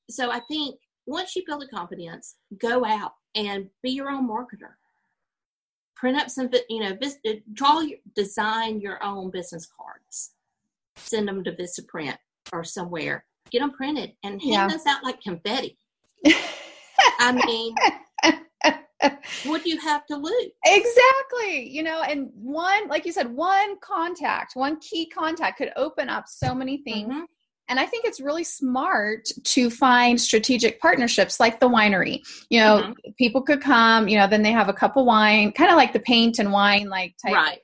so 0.09 0.31
I 0.31 0.41
think 0.41 0.75
once 1.07 1.35
you 1.35 1.43
build 1.47 1.63
a 1.63 1.67
confidence, 1.67 2.35
go 2.59 2.85
out 2.85 3.13
and 3.35 3.67
be 3.81 3.91
your 3.91 4.09
own 4.09 4.29
marketer. 4.29 4.75
Print 5.95 6.17
up 6.17 6.29
some, 6.29 6.49
you 6.69 6.81
know, 6.81 6.95
uh, 7.01 7.31
draw 7.53 7.79
your, 7.79 7.97
design 8.15 8.79
your 8.79 9.03
own 9.03 9.31
business 9.31 9.65
cards. 9.65 10.33
Send 10.97 11.27
them 11.27 11.43
to 11.43 11.53
Vistaprint 11.53 12.17
or 12.53 12.63
somewhere. 12.63 13.25
Get 13.49 13.59
them 13.59 13.71
printed 13.71 14.11
and 14.23 14.41
hand 14.41 14.51
yeah. 14.51 14.67
those 14.67 14.85
out 14.85 15.03
like 15.03 15.21
confetti. 15.21 15.77
I 17.19 17.31
mean, 17.31 17.73
what 19.45 19.63
do 19.63 19.69
you 19.69 19.79
have 19.79 20.05
to 20.07 20.17
lose? 20.17 20.51
Exactly. 20.65 21.69
You 21.69 21.83
know, 21.83 22.01
and 22.01 22.29
one, 22.33 22.87
like 22.89 23.05
you 23.05 23.11
said, 23.11 23.33
one 23.33 23.77
contact, 23.79 24.55
one 24.55 24.79
key 24.79 25.07
contact 25.07 25.57
could 25.57 25.71
open 25.75 26.09
up 26.09 26.25
so 26.27 26.53
many 26.53 26.77
things. 26.77 27.09
Mm-hmm. 27.09 27.23
And 27.69 27.79
I 27.79 27.85
think 27.85 28.05
it's 28.05 28.21
really 28.21 28.43
smart 28.43 29.27
to 29.43 29.69
find 29.69 30.19
strategic 30.19 30.79
partnerships 30.79 31.39
like 31.39 31.59
the 31.59 31.69
winery. 31.69 32.21
You 32.49 32.61
know, 32.61 32.77
mm-hmm. 32.77 33.11
people 33.17 33.41
could 33.41 33.61
come, 33.61 34.07
you 34.07 34.17
know, 34.17 34.27
then 34.27 34.43
they 34.43 34.51
have 34.51 34.69
a 34.69 34.73
cup 34.73 34.95
of 34.97 35.05
wine, 35.05 35.51
kind 35.51 35.69
of 35.69 35.75
like 35.75 35.93
the 35.93 35.99
paint 35.99 36.39
and 36.39 36.51
wine 36.51 36.89
like 36.89 37.15
type 37.25 37.35
right. 37.35 37.59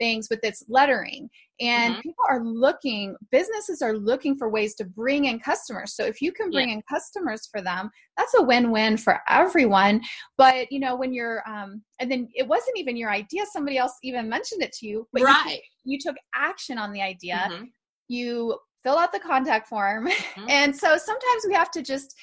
things 0.00 0.28
with 0.30 0.42
its 0.42 0.64
lettering. 0.68 1.28
And 1.60 1.92
mm-hmm. 1.92 2.00
people 2.00 2.24
are 2.28 2.42
looking, 2.42 3.14
businesses 3.30 3.82
are 3.82 3.92
looking 3.92 4.36
for 4.36 4.48
ways 4.48 4.74
to 4.76 4.84
bring 4.84 5.26
in 5.26 5.38
customers. 5.38 5.94
So 5.94 6.04
if 6.04 6.20
you 6.20 6.32
can 6.32 6.50
bring 6.50 6.70
yeah. 6.70 6.76
in 6.76 6.82
customers 6.90 7.46
for 7.52 7.60
them, 7.60 7.90
that's 8.16 8.34
a 8.34 8.42
win-win 8.42 8.96
for 8.96 9.20
everyone. 9.28 10.00
But 10.36 10.72
you 10.72 10.80
know, 10.80 10.96
when 10.96 11.12
you're 11.12 11.42
um 11.48 11.82
and 12.00 12.10
then 12.10 12.28
it 12.34 12.48
wasn't 12.48 12.78
even 12.78 12.96
your 12.96 13.10
idea, 13.10 13.44
somebody 13.52 13.76
else 13.76 13.92
even 14.02 14.28
mentioned 14.28 14.62
it 14.62 14.72
to 14.80 14.86
you, 14.86 15.06
but 15.12 15.22
right. 15.22 15.60
you, 15.84 15.92
you 15.92 15.98
took 16.00 16.16
action 16.34 16.78
on 16.78 16.90
the 16.90 17.02
idea. 17.02 17.48
Mm-hmm. 17.50 17.64
You 18.08 18.58
fill 18.82 18.98
out 18.98 19.12
the 19.12 19.20
contact 19.20 19.68
form. 19.68 20.08
Mm-hmm. 20.08 20.46
And 20.48 20.76
so 20.76 20.96
sometimes 20.96 21.44
we 21.46 21.54
have 21.54 21.70
to 21.72 21.82
just, 21.82 22.14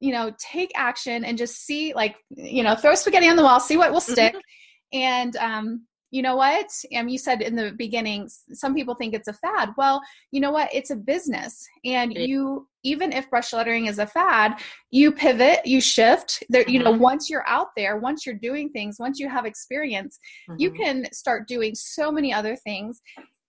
you 0.00 0.12
know, 0.12 0.32
take 0.38 0.72
action 0.74 1.24
and 1.24 1.38
just 1.38 1.64
see, 1.64 1.94
like, 1.94 2.16
you 2.30 2.62
know, 2.62 2.74
throw 2.74 2.94
spaghetti 2.94 3.28
on 3.28 3.36
the 3.36 3.42
wall, 3.42 3.60
see 3.60 3.76
what 3.76 3.92
will 3.92 4.00
stick. 4.00 4.34
Mm-hmm. 4.34 4.98
And, 4.98 5.36
um, 5.36 5.86
you 6.12 6.20
know 6.20 6.36
what? 6.36 6.70
Um, 6.94 7.08
you 7.08 7.16
said 7.16 7.40
in 7.40 7.56
the 7.56 7.72
beginning, 7.72 8.28
some 8.52 8.74
people 8.74 8.94
think 8.94 9.14
it's 9.14 9.28
a 9.28 9.32
fad. 9.32 9.70
Well, 9.78 10.02
you 10.30 10.40
know 10.40 10.50
what? 10.50 10.68
It's 10.72 10.90
a 10.90 10.96
business. 10.96 11.66
And 11.86 12.12
you, 12.12 12.68
even 12.84 13.12
if 13.12 13.30
brush 13.30 13.54
lettering 13.54 13.86
is 13.86 13.98
a 13.98 14.06
fad, 14.06 14.60
you 14.90 15.10
pivot, 15.10 15.64
you 15.64 15.80
shift. 15.80 16.44
There, 16.50 16.68
you 16.68 16.80
know, 16.80 16.92
mm-hmm. 16.92 17.02
once 17.02 17.30
you're 17.30 17.48
out 17.48 17.68
there, 17.78 17.96
once 17.96 18.26
you're 18.26 18.34
doing 18.34 18.68
things, 18.68 18.98
once 19.00 19.18
you 19.18 19.28
have 19.30 19.46
experience, 19.46 20.18
mm-hmm. 20.50 20.60
you 20.60 20.72
can 20.72 21.10
start 21.12 21.48
doing 21.48 21.74
so 21.74 22.12
many 22.12 22.30
other 22.30 22.56
things 22.56 23.00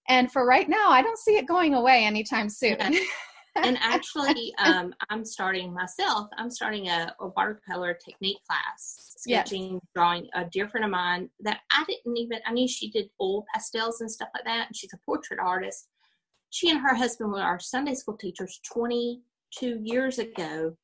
and 0.10 0.32
for 0.32 0.46
right 0.46 0.68
now, 0.68 0.90
I 0.90 1.02
don't 1.02 1.18
see 1.18 1.38
it 1.38 1.48
going 1.48 1.74
away 1.74 2.04
anytime 2.04 2.50
soon. 2.50 2.78
and 3.56 3.78
actually, 3.82 4.54
um, 4.58 4.94
I'm 5.10 5.24
starting 5.24 5.74
myself. 5.74 6.30
I'm 6.38 6.50
starting 6.50 6.90
a, 6.90 7.14
a 7.20 7.28
watercolor 7.28 7.94
technique 7.94 8.40
class, 8.48 9.16
sketching, 9.18 9.74
yes. 9.74 9.82
drawing 9.96 10.28
a 10.34 10.46
dear 10.46 10.68
friend 10.68 10.86
of 10.86 10.92
mine 10.92 11.30
that 11.42 11.62
I 11.72 11.84
didn't 11.88 12.18
even. 12.18 12.40
I 12.46 12.52
knew 12.52 12.68
she 12.68 12.90
did 12.90 13.10
oil 13.22 13.46
pastels 13.54 14.02
and 14.02 14.12
stuff 14.12 14.30
like 14.34 14.46
that, 14.46 14.68
and 14.68 14.76
she's 14.76 14.94
a 14.94 15.00
portrait 15.06 15.40
artist. 15.40 15.88
She 16.50 16.70
and 16.70 16.80
her 16.82 16.94
husband 16.94 17.32
were 17.32 17.42
our 17.42 17.60
Sunday 17.60 17.96
school 17.96 18.18
teachers 18.18 18.60
22 18.72 19.80
years 19.84 20.20
ago. 20.20 20.76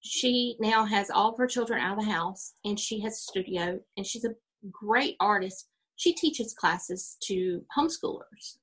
She 0.00 0.56
now 0.60 0.84
has 0.84 1.10
all 1.10 1.32
of 1.32 1.38
her 1.38 1.46
children 1.46 1.80
out 1.80 1.98
of 1.98 2.04
the 2.04 2.10
house, 2.10 2.54
and 2.64 2.78
she 2.78 3.00
has 3.00 3.14
a 3.14 3.16
studio, 3.16 3.78
and 3.96 4.06
she's 4.06 4.24
a 4.24 4.34
great 4.72 5.16
artist 5.20 5.68
she 5.96 6.12
teaches 6.12 6.54
classes 6.54 7.16
to 7.24 7.62
homeschoolers. 7.76 8.58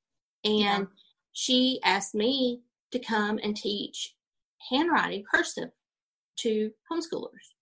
And 0.45 0.53
yeah. 0.53 0.83
she 1.33 1.79
asked 1.83 2.15
me 2.15 2.61
to 2.91 2.99
come 2.99 3.39
and 3.43 3.55
teach 3.55 4.15
handwriting 4.69 5.23
cursive 5.31 5.69
to 6.37 6.71
homeschoolers. 6.91 7.53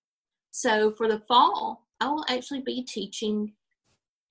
So 0.52 0.92
for 0.92 1.08
the 1.08 1.22
fall, 1.28 1.88
I 2.00 2.10
will 2.10 2.26
actually 2.30 2.62
be 2.62 2.84
teaching 2.84 3.54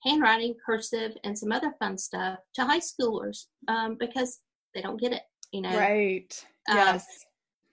handwriting, 0.03 0.55
cursive, 0.63 1.11
and 1.23 1.37
some 1.37 1.51
other 1.51 1.73
fun 1.79 1.97
stuff 1.97 2.39
to 2.55 2.65
high 2.65 2.79
schoolers 2.79 3.45
um, 3.67 3.97
because 3.99 4.39
they 4.73 4.81
don't 4.81 4.99
get 4.99 5.13
it, 5.13 5.23
you 5.51 5.61
know. 5.61 5.77
Right. 5.77 6.45
Uh, 6.69 6.75
yes. 6.75 7.05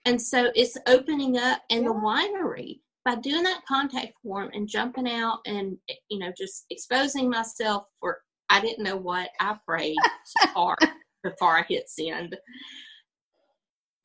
And 0.05 0.21
so 0.21 0.51
it's 0.55 0.77
opening 0.87 1.37
up, 1.37 1.61
and 1.69 1.83
yeah. 1.83 1.89
the 1.89 1.93
winery 1.93 2.79
by 3.09 3.15
doing 3.15 3.41
that 3.41 3.65
contact 3.67 4.13
form 4.21 4.51
and 4.53 4.67
jumping 4.67 5.09
out 5.09 5.39
and 5.47 5.75
you 6.09 6.19
know 6.19 6.31
just 6.37 6.65
exposing 6.69 7.27
myself 7.27 7.85
for 7.99 8.19
I 8.49 8.61
didn't 8.61 8.83
know 8.83 8.97
what 8.97 9.29
I 9.39 9.57
prayed 9.67 9.97
so 10.25 10.47
hard 10.49 10.77
before 11.23 11.57
I 11.57 11.65
hit 11.67 11.89
send. 11.89 12.37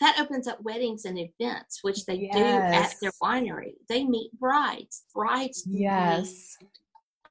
That 0.00 0.18
opens 0.18 0.48
up 0.48 0.62
weddings 0.62 1.04
and 1.04 1.18
events, 1.18 1.80
which 1.82 2.04
they 2.06 2.14
yes. 2.14 2.34
do 2.34 2.42
at 2.42 2.94
their 3.00 3.12
winery. 3.22 3.74
They 3.88 4.04
meet 4.04 4.30
brides. 4.38 5.04
Brides 5.14 5.64
yes. 5.66 6.56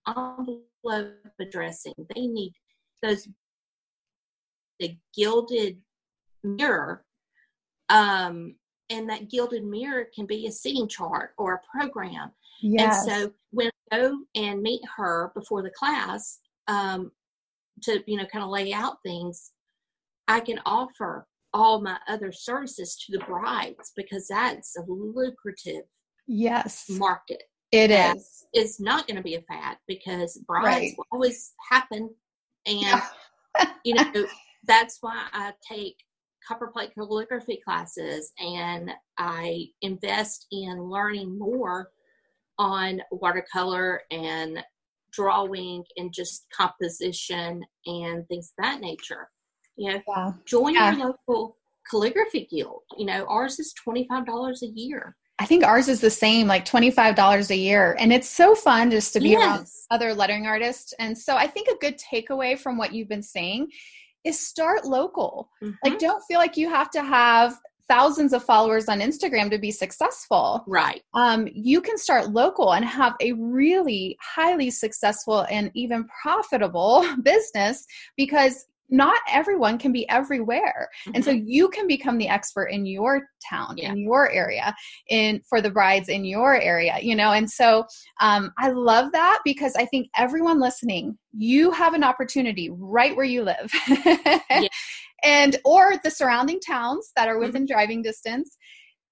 envelope 0.07 1.15
addressing. 1.39 1.93
They 2.13 2.27
need 2.27 2.53
those 3.01 3.27
the 4.79 4.95
gilded 5.15 5.77
mirror 6.43 7.03
um, 7.89 8.55
and 8.93 9.09
that 9.09 9.29
gilded 9.29 9.63
mirror 9.63 10.07
can 10.13 10.25
be 10.25 10.45
a 10.45 10.51
seating 10.51 10.87
chart 10.87 11.31
or 11.37 11.55
a 11.55 11.77
program. 11.77 12.31
Yes. 12.61 13.05
And 13.07 13.11
so 13.11 13.33
when 13.51 13.71
I 13.91 13.97
go 13.97 14.19
and 14.35 14.61
meet 14.61 14.81
her 14.95 15.31
before 15.33 15.63
the 15.63 15.71
class 15.71 16.39
um, 16.67 17.11
to, 17.81 18.03
you 18.05 18.17
know, 18.17 18.25
kind 18.25 18.43
of 18.43 18.51
lay 18.51 18.71
out 18.71 18.97
things, 19.03 19.51
I 20.27 20.39
can 20.39 20.59
offer 20.65 21.27
all 21.53 21.81
my 21.81 21.97
other 22.07 22.31
services 22.31 22.95
to 23.05 23.17
the 23.17 23.25
brides 23.25 23.91
because 23.95 24.27
that's 24.27 24.77
a 24.77 24.83
lucrative 24.87 25.83
yes 26.27 26.85
market. 26.89 27.43
It 27.71 27.89
is. 27.89 28.45
It's 28.53 28.79
not 28.79 29.07
going 29.07 29.17
to 29.17 29.23
be 29.23 29.35
a 29.35 29.41
fad 29.41 29.77
because 29.87 30.37
brides 30.47 30.65
right. 30.65 30.93
will 30.95 31.07
always 31.11 31.53
happen. 31.71 32.09
And, 32.67 33.01
you 33.83 33.95
know, 33.95 34.27
that's 34.65 34.99
why 35.01 35.25
I 35.33 35.53
take 35.67 35.95
copperplate 36.47 36.93
calligraphy 36.93 37.61
classes 37.63 38.31
and 38.39 38.91
I 39.17 39.67
invest 39.81 40.47
in 40.51 40.81
learning 40.83 41.37
more 41.37 41.89
on 42.59 43.01
watercolor 43.11 44.01
and 44.11 44.63
drawing 45.11 45.83
and 45.97 46.11
just 46.13 46.45
composition 46.55 47.63
and 47.85 48.27
things 48.27 48.51
of 48.57 48.63
that 48.63 48.81
nature. 48.81 49.29
You 49.75 49.93
know, 49.93 50.01
yeah. 50.07 50.31
join 50.45 50.75
yeah. 50.75 50.95
your 50.95 51.07
local 51.27 51.57
calligraphy 51.89 52.47
guild. 52.49 52.81
You 52.97 53.05
know, 53.05 53.25
ours 53.27 53.59
is 53.59 53.73
$25 53.87 54.61
a 54.61 54.67
year. 54.67 55.15
I 55.39 55.45
think 55.45 55.63
ours 55.63 55.87
is 55.87 55.99
the 55.99 56.11
same, 56.11 56.47
like 56.47 56.63
$25 56.63 57.49
a 57.49 57.55
year. 57.55 57.95
And 57.99 58.13
it's 58.13 58.29
so 58.29 58.53
fun 58.53 58.91
just 58.91 59.13
to 59.13 59.19
be 59.19 59.29
yes. 59.29 59.41
around 59.41 59.67
other 59.89 60.13
lettering 60.13 60.45
artists. 60.45 60.93
And 60.99 61.17
so 61.17 61.35
I 61.35 61.47
think 61.47 61.67
a 61.67 61.77
good 61.79 61.99
takeaway 61.99 62.57
from 62.57 62.77
what 62.77 62.93
you've 62.93 63.09
been 63.09 63.23
saying 63.23 63.69
is 64.23 64.45
start 64.45 64.85
local. 64.85 65.49
Mm-hmm. 65.63 65.75
Like, 65.83 65.99
don't 65.99 66.23
feel 66.23 66.39
like 66.39 66.57
you 66.57 66.69
have 66.69 66.89
to 66.91 67.03
have 67.03 67.57
thousands 67.87 68.33
of 68.33 68.43
followers 68.43 68.87
on 68.87 68.99
Instagram 68.99 69.49
to 69.51 69.57
be 69.57 69.71
successful. 69.71 70.63
Right. 70.67 71.01
Um, 71.13 71.47
you 71.53 71.81
can 71.81 71.97
start 71.97 72.31
local 72.31 72.73
and 72.73 72.85
have 72.85 73.13
a 73.19 73.33
really 73.33 74.17
highly 74.21 74.69
successful 74.69 75.45
and 75.49 75.69
even 75.73 76.07
profitable 76.21 77.05
business 77.23 77.85
because 78.15 78.65
not 78.93 79.17
everyone 79.29 79.77
can 79.77 79.91
be 79.91 80.07
everywhere 80.07 80.87
mm-hmm. 81.01 81.15
and 81.15 81.25
so 81.25 81.33
mm-hmm. 81.33 81.47
you 81.47 81.67
can 81.69 81.87
become 81.87 82.17
the 82.17 82.29
expert 82.29 82.67
in 82.67 82.85
your 82.85 83.23
town 83.49 83.75
yeah. 83.75 83.91
in 83.91 83.97
your 83.97 84.29
area 84.31 84.73
in 85.09 85.41
for 85.49 85.61
the 85.61 85.69
brides 85.69 86.09
in 86.09 86.23
your 86.23 86.55
area 86.61 86.97
you 87.01 87.15
know 87.15 87.33
and 87.33 87.49
so 87.49 87.83
um, 88.21 88.51
i 88.59 88.69
love 88.69 89.11
that 89.11 89.39
because 89.43 89.75
i 89.75 89.85
think 89.85 90.07
everyone 90.15 90.59
listening 90.59 91.17
you 91.35 91.71
have 91.71 91.93
an 91.93 92.03
opportunity 92.03 92.69
right 92.71 93.15
where 93.15 93.25
you 93.25 93.43
live 93.43 93.71
yeah. 94.05 94.67
and 95.23 95.57
or 95.65 95.93
the 96.03 96.11
surrounding 96.11 96.59
towns 96.59 97.11
that 97.15 97.27
are 97.27 97.39
within 97.39 97.63
mm-hmm. 97.63 97.73
driving 97.73 98.01
distance 98.03 98.57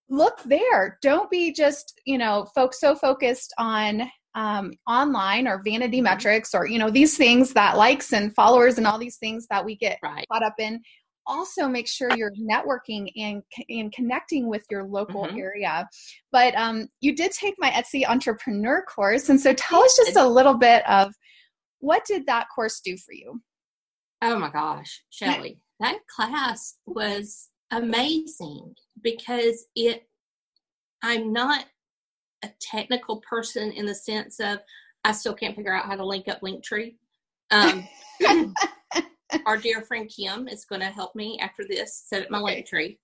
look 0.09 0.43
there 0.43 0.99
don't 1.01 1.31
be 1.31 1.51
just 1.51 1.99
you 2.05 2.17
know 2.17 2.45
folks 2.53 2.79
so 2.79 2.93
focused 2.93 3.53
on 3.57 4.03
um, 4.35 4.71
online 4.87 5.47
or 5.47 5.61
vanity 5.63 5.97
mm-hmm. 5.97 6.05
metrics 6.05 6.53
or 6.53 6.65
you 6.67 6.79
know 6.79 6.89
these 6.89 7.17
things 7.17 7.53
that 7.53 7.77
likes 7.77 8.13
and 8.13 8.33
followers 8.33 8.77
and 8.77 8.87
all 8.87 8.97
these 8.97 9.17
things 9.17 9.45
that 9.49 9.63
we 9.63 9.75
get 9.75 9.97
right. 10.03 10.25
caught 10.31 10.43
up 10.43 10.55
in 10.59 10.79
also 11.27 11.67
make 11.67 11.87
sure 11.87 12.09
you're 12.15 12.33
networking 12.33 13.07
and, 13.15 13.43
and 13.69 13.91
connecting 13.93 14.47
with 14.47 14.65
your 14.71 14.83
local 14.83 15.25
mm-hmm. 15.25 15.37
area 15.37 15.87
but 16.31 16.55
um, 16.55 16.87
you 17.01 17.15
did 17.15 17.31
take 17.31 17.55
my 17.57 17.69
etsy 17.71 18.07
entrepreneur 18.07 18.83
course 18.83 19.29
and 19.29 19.39
so 19.39 19.53
tell 19.53 19.83
us 19.83 19.95
just 19.97 20.15
a 20.15 20.27
little 20.27 20.57
bit 20.57 20.87
of 20.89 21.13
what 21.79 22.03
did 22.05 22.25
that 22.25 22.47
course 22.53 22.81
do 22.83 22.95
for 22.97 23.13
you 23.13 23.39
oh 24.21 24.37
my 24.39 24.49
gosh 24.49 25.03
shelly 25.09 25.59
that 25.79 25.97
class 26.13 26.77
was 26.85 27.49
amazing 27.71 28.73
because 29.03 29.65
it 29.75 30.03
i'm 31.03 31.31
not 31.33 31.65
a 32.43 32.49
technical 32.59 33.21
person 33.27 33.71
in 33.71 33.85
the 33.85 33.95
sense 33.95 34.39
of 34.39 34.59
I 35.03 35.11
still 35.11 35.33
can't 35.33 35.55
figure 35.55 35.73
out 35.73 35.85
how 35.85 35.95
to 35.95 36.05
link 36.05 36.27
up 36.27 36.41
Linktree. 36.41 36.95
Um, 37.49 37.87
our 39.45 39.57
dear 39.57 39.81
friend 39.81 40.09
Kim 40.09 40.47
is 40.47 40.65
going 40.65 40.81
to 40.81 40.87
help 40.87 41.15
me 41.15 41.39
after 41.41 41.63
this 41.67 42.03
set 42.05 42.23
up 42.23 42.29
my 42.29 42.41
okay. 42.41 42.61
Linktree. 42.61 42.97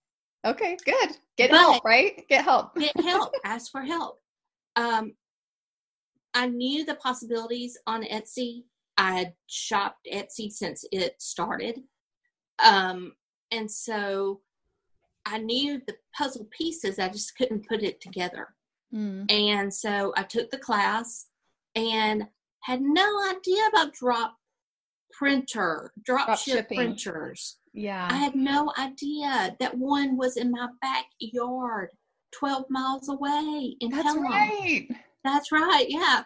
Okay, 0.45 0.77
good. 0.85 1.17
Get 1.37 1.51
but 1.51 1.59
help, 1.59 1.83
right? 1.83 2.23
Get 2.29 2.43
help. 2.43 2.75
get 2.75 2.99
help. 3.01 3.33
Ask 3.43 3.71
for 3.71 3.81
help. 3.81 4.19
Um, 4.75 5.13
I 6.33 6.47
knew 6.47 6.85
the 6.85 6.95
possibilities 6.95 7.77
on 7.87 8.03
Etsy. 8.03 8.63
I 8.97 9.13
had 9.13 9.33
shopped 9.47 10.07
Etsy 10.11 10.51
since 10.51 10.85
it 10.91 11.15
started. 11.19 11.81
Um, 12.63 13.13
and 13.51 13.69
so 13.69 14.41
I 15.25 15.39
knew 15.39 15.81
the 15.85 15.95
puzzle 16.15 16.47
pieces, 16.51 16.99
I 16.99 17.09
just 17.09 17.35
couldn't 17.35 17.67
put 17.67 17.83
it 17.83 17.99
together. 17.99 18.47
Mm. 18.93 19.31
And 19.31 19.73
so 19.73 20.13
I 20.15 20.23
took 20.23 20.49
the 20.49 20.57
class 20.57 21.27
and 21.75 22.27
had 22.61 22.81
no 22.81 23.07
idea 23.29 23.63
about 23.69 23.93
drop 23.93 24.35
printer, 25.11 25.91
drop, 26.03 26.25
drop 26.27 26.39
ship 26.39 26.57
shipping. 26.57 26.77
printers. 26.77 27.57
Yeah. 27.73 28.07
I 28.09 28.15
had 28.15 28.35
no 28.35 28.73
idea 28.77 29.55
that 29.59 29.77
one 29.77 30.17
was 30.17 30.37
in 30.37 30.51
my 30.51 30.67
backyard, 30.81 31.89
12 32.33 32.65
miles 32.69 33.09
away 33.09 33.75
in 33.79 33.91
That's 33.91 34.03
Pelham. 34.03 34.23
right. 34.23 34.87
That's 35.23 35.51
right. 35.51 35.85
Yeah. 35.87 36.23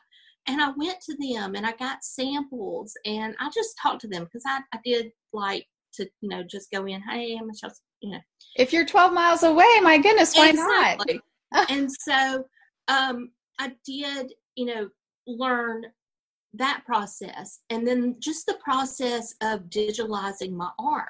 And 0.47 0.61
I 0.61 0.71
went 0.75 0.99
to 1.01 1.15
them 1.17 1.55
and 1.55 1.65
I 1.65 1.73
got 1.73 2.03
samples 2.03 2.93
and 3.05 3.35
I 3.39 3.49
just 3.53 3.75
talked 3.81 4.01
to 4.01 4.07
them 4.07 4.23
because 4.23 4.43
I, 4.47 4.61
I 4.73 4.79
did 4.83 5.11
like 5.33 5.67
to, 5.95 6.09
you 6.21 6.29
know, 6.29 6.43
just 6.43 6.71
go 6.71 6.85
in, 6.85 7.01
hey, 7.01 7.37
I'm 7.39 7.49
just, 7.49 7.81
you 8.01 8.11
know. 8.11 8.19
If 8.55 8.73
you're 8.73 8.85
12 8.85 9.13
miles 9.13 9.43
away, 9.43 9.79
my 9.81 9.97
goodness, 9.97 10.35
why 10.35 10.49
exactly. 10.49 11.15
not? 11.15 11.23
And 11.69 11.89
so 11.91 12.45
um, 12.87 13.31
I 13.59 13.73
did, 13.85 14.33
you 14.55 14.65
know, 14.65 14.89
learn 15.27 15.85
that 16.53 16.83
process 16.85 17.59
and 17.69 17.87
then 17.87 18.17
just 18.19 18.45
the 18.45 18.57
process 18.63 19.33
of 19.41 19.61
digitalizing 19.69 20.51
my 20.51 20.69
art. 20.79 21.09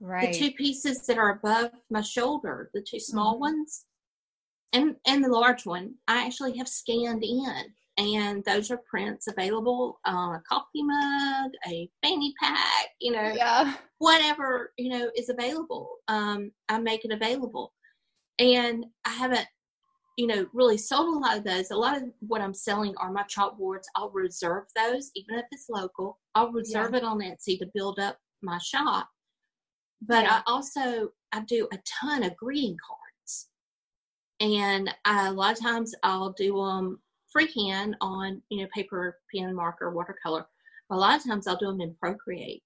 Right. 0.00 0.32
The 0.32 0.38
two 0.38 0.50
pieces 0.52 1.06
that 1.06 1.18
are 1.18 1.30
above 1.30 1.70
my 1.90 2.00
shoulder, 2.00 2.70
the 2.74 2.82
two 2.82 3.00
small 3.00 3.34
mm-hmm. 3.34 3.42
ones 3.42 3.84
and 4.72 4.96
and 5.06 5.24
the 5.24 5.28
large 5.28 5.64
one, 5.64 5.94
I 6.08 6.26
actually 6.26 6.56
have 6.58 6.68
scanned 6.68 7.22
in 7.22 7.64
and 7.98 8.42
those 8.44 8.70
are 8.70 8.80
prints 8.88 9.26
available 9.26 10.00
on 10.06 10.36
a 10.36 10.42
coffee 10.48 10.82
mug, 10.82 11.50
a 11.66 11.88
fanny 12.02 12.32
pack, 12.42 12.88
you 13.00 13.12
know, 13.12 13.32
yeah. 13.34 13.74
whatever, 13.98 14.72
you 14.78 14.90
know, 14.90 15.10
is 15.16 15.28
available. 15.28 15.96
Um, 16.08 16.52
I 16.68 16.78
make 16.78 17.04
it 17.04 17.12
available. 17.12 17.72
And 18.38 18.86
I 19.04 19.10
haven't, 19.10 19.46
you 20.16 20.26
know, 20.26 20.46
really 20.52 20.76
sold 20.76 21.14
a 21.14 21.18
lot 21.18 21.38
of 21.38 21.44
those. 21.44 21.70
A 21.70 21.76
lot 21.76 21.96
of 21.96 22.04
what 22.20 22.40
I'm 22.40 22.54
selling 22.54 22.94
are 22.98 23.12
my 23.12 23.24
chalkboards. 23.24 23.84
I'll 23.96 24.10
reserve 24.10 24.64
those, 24.76 25.10
even 25.14 25.38
if 25.38 25.46
it's 25.50 25.68
local. 25.70 26.18
I'll 26.34 26.52
reserve 26.52 26.90
yeah. 26.92 26.98
it 26.98 27.04
on 27.04 27.20
Etsy 27.20 27.58
to 27.58 27.70
build 27.74 27.98
up 27.98 28.18
my 28.42 28.58
shop. 28.58 29.08
But 30.02 30.24
yeah. 30.24 30.42
I 30.46 30.50
also 30.50 31.10
I 31.32 31.40
do 31.40 31.68
a 31.72 31.78
ton 31.86 32.22
of 32.24 32.36
greeting 32.36 32.76
cards, 32.86 33.48
and 34.40 34.90
I, 35.04 35.28
a 35.28 35.32
lot 35.32 35.52
of 35.52 35.60
times 35.60 35.94
I'll 36.02 36.32
do 36.32 36.56
them 36.56 37.00
freehand 37.32 37.96
on 38.00 38.42
you 38.50 38.62
know 38.62 38.68
paper, 38.74 39.18
pen, 39.34 39.54
marker, 39.54 39.90
watercolor. 39.90 40.46
A 40.90 40.96
lot 40.96 41.18
of 41.18 41.24
times 41.24 41.46
I'll 41.46 41.56
do 41.56 41.66
them 41.66 41.80
in 41.80 41.94
Procreate. 41.94 42.62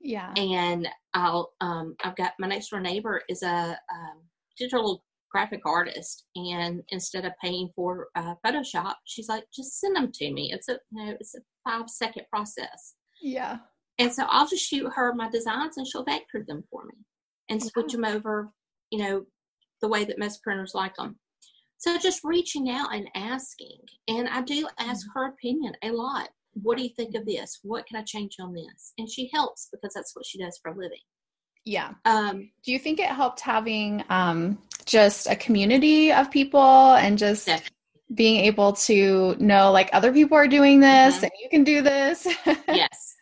Yeah. 0.00 0.32
And 0.36 0.88
I'll 1.14 1.52
um 1.60 1.96
I've 2.04 2.16
got 2.16 2.32
my 2.38 2.46
next 2.46 2.68
door 2.68 2.80
neighbor 2.80 3.22
is 3.28 3.42
a 3.42 3.78
um, 3.92 4.22
digital 4.56 5.02
graphic 5.30 5.60
artist, 5.64 6.24
and 6.36 6.82
instead 6.90 7.24
of 7.24 7.32
paying 7.42 7.70
for 7.74 8.08
uh, 8.14 8.34
Photoshop, 8.44 8.94
she's 9.04 9.28
like, 9.28 9.44
just 9.54 9.80
send 9.80 9.96
them 9.96 10.10
to 10.14 10.32
me. 10.32 10.50
It's 10.52 10.68
a 10.68 10.78
you 10.90 11.04
know 11.04 11.16
it's 11.18 11.34
a 11.34 11.40
five 11.68 11.88
second 11.88 12.24
process. 12.30 12.94
Yeah. 13.20 13.58
And 13.98 14.12
so 14.12 14.24
I'll 14.28 14.46
just 14.46 14.64
shoot 14.64 14.88
her 14.94 15.12
my 15.14 15.28
designs, 15.28 15.76
and 15.76 15.86
she'll 15.86 16.04
vector 16.04 16.44
them 16.46 16.62
for 16.70 16.84
me, 16.84 16.94
and 17.48 17.62
switch 17.62 17.92
them 17.92 18.04
over, 18.04 18.50
you 18.90 18.98
know, 19.00 19.24
the 19.82 19.88
way 19.88 20.04
that 20.04 20.18
most 20.18 20.42
printers 20.42 20.72
like 20.74 20.94
them. 20.96 21.18
So 21.78 21.96
just 21.96 22.24
reaching 22.24 22.70
out 22.70 22.94
and 22.94 23.08
asking. 23.14 23.78
And 24.08 24.28
I 24.28 24.42
do 24.42 24.68
ask 24.78 25.06
mm-hmm. 25.06 25.18
her 25.18 25.28
opinion 25.28 25.72
a 25.82 25.90
lot. 25.90 26.28
What 26.54 26.76
do 26.76 26.82
you 26.82 26.90
think 26.96 27.14
of 27.14 27.24
this? 27.24 27.60
What 27.62 27.86
can 27.86 27.96
I 27.96 28.02
change 28.02 28.36
on 28.40 28.52
this? 28.52 28.92
And 28.98 29.08
she 29.08 29.30
helps 29.32 29.68
because 29.70 29.94
that's 29.94 30.14
what 30.14 30.26
she 30.26 30.38
does 30.38 30.58
for 30.60 30.72
a 30.72 30.76
living. 30.76 30.98
Yeah. 31.68 31.92
Um, 32.06 32.50
do 32.64 32.72
you 32.72 32.78
think 32.78 32.98
it 32.98 33.10
helped 33.10 33.40
having 33.40 34.02
um, 34.08 34.56
just 34.86 35.26
a 35.28 35.36
community 35.36 36.10
of 36.10 36.30
people 36.30 36.94
and 36.94 37.18
just 37.18 37.44
definitely. 37.44 37.76
being 38.14 38.36
able 38.46 38.72
to 38.72 39.36
know 39.38 39.70
like 39.70 39.90
other 39.92 40.10
people 40.10 40.38
are 40.38 40.48
doing 40.48 40.80
this 40.80 41.16
mm-hmm. 41.16 41.24
and 41.24 41.32
you 41.42 41.50
can 41.50 41.64
do 41.64 41.82
this? 41.82 42.26
yes. 42.68 43.14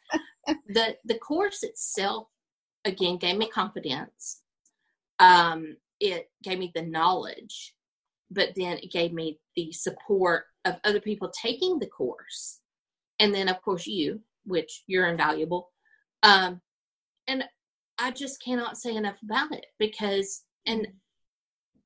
The 0.68 0.96
the 1.04 1.18
course 1.18 1.64
itself 1.64 2.28
again 2.85 3.16
gave 3.16 3.37
me 3.37 3.48
confidence. 3.48 4.42
Um, 5.18 5.76
it 5.98 6.30
gave 6.44 6.61
me 6.61 6.70
the 6.72 6.82
knowledge 6.82 7.74
but 8.30 8.50
then 8.54 8.78
it 8.78 8.92
gave 8.92 9.12
me 9.12 9.38
the 9.56 9.72
support 9.72 10.44
of 10.64 10.76
other 10.85 11.00
people 11.00 11.30
taking 11.30 11.78
the 11.78 11.87
course 11.87 12.61
and 13.18 13.35
then 13.35 13.48
of 13.48 13.61
course 13.62 13.87
you 13.87 14.20
which 14.44 14.85
you're 14.87 15.06
invaluable 15.06 15.70
um, 16.22 16.61
and 17.26 17.44
i 17.98 18.11
just 18.11 18.42
cannot 18.42 18.76
say 18.76 18.94
enough 18.94 19.16
about 19.22 19.52
it 19.52 19.66
because 19.78 20.44
and 20.66 20.87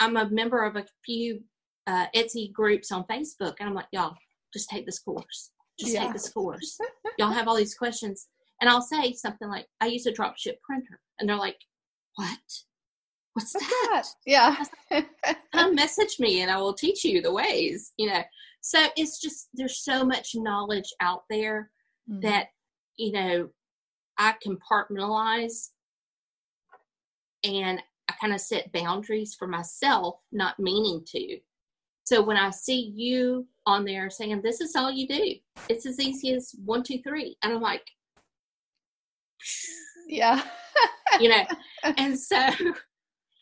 i'm 0.00 0.16
a 0.16 0.28
member 0.30 0.64
of 0.64 0.76
a 0.76 0.86
few 1.04 1.40
uh, 1.86 2.06
etsy 2.14 2.52
groups 2.52 2.92
on 2.92 3.04
facebook 3.04 3.54
and 3.58 3.68
i'm 3.68 3.74
like 3.74 3.86
y'all 3.92 4.14
just 4.52 4.68
take 4.68 4.86
this 4.86 4.98
course 4.98 5.50
just 5.78 5.92
yeah. 5.92 6.04
take 6.04 6.12
this 6.12 6.28
course 6.28 6.78
y'all 7.18 7.32
have 7.32 7.48
all 7.48 7.56
these 7.56 7.74
questions 7.74 8.28
and 8.60 8.68
i'll 8.68 8.82
say 8.82 9.12
something 9.12 9.48
like 9.48 9.66
i 9.80 9.86
use 9.86 10.06
a 10.06 10.12
drop 10.12 10.36
ship 10.36 10.58
printer 10.62 11.00
and 11.18 11.28
they're 11.28 11.36
like 11.36 11.56
what 12.16 12.38
what's, 13.34 13.54
what's 13.54 13.66
that? 13.70 13.88
that? 13.92 14.06
Yeah. 14.26 15.02
Come 15.52 15.74
message 15.74 16.18
me 16.18 16.42
and 16.42 16.50
I 16.50 16.58
will 16.58 16.74
teach 16.74 17.04
you 17.04 17.22
the 17.22 17.32
ways, 17.32 17.92
you 17.96 18.08
know. 18.08 18.22
So 18.60 18.86
it's 18.96 19.20
just, 19.20 19.48
there's 19.54 19.82
so 19.82 20.04
much 20.04 20.32
knowledge 20.34 20.92
out 21.00 21.22
there 21.30 21.70
mm-hmm. 22.10 22.20
that, 22.20 22.48
you 22.96 23.12
know, 23.12 23.48
I 24.18 24.34
compartmentalize 24.46 25.68
and 27.44 27.80
I 28.08 28.14
kind 28.20 28.32
of 28.32 28.40
set 28.40 28.72
boundaries 28.72 29.34
for 29.34 29.46
myself, 29.46 30.16
not 30.32 30.58
meaning 30.58 31.04
to. 31.08 31.38
So 32.04 32.22
when 32.22 32.36
I 32.36 32.50
see 32.50 32.92
you 32.94 33.46
on 33.66 33.84
there 33.84 34.10
saying, 34.10 34.42
this 34.42 34.60
is 34.60 34.74
all 34.74 34.90
you 34.90 35.06
do, 35.06 35.34
it's 35.68 35.86
as 35.86 36.00
easy 36.00 36.34
as 36.34 36.54
one, 36.64 36.82
two, 36.82 36.98
three. 37.02 37.36
And 37.42 37.52
I'm 37.52 37.60
like, 37.60 37.86
yeah. 40.08 40.42
you 41.20 41.28
know, 41.28 41.44
and 41.96 42.18
so 42.18 42.36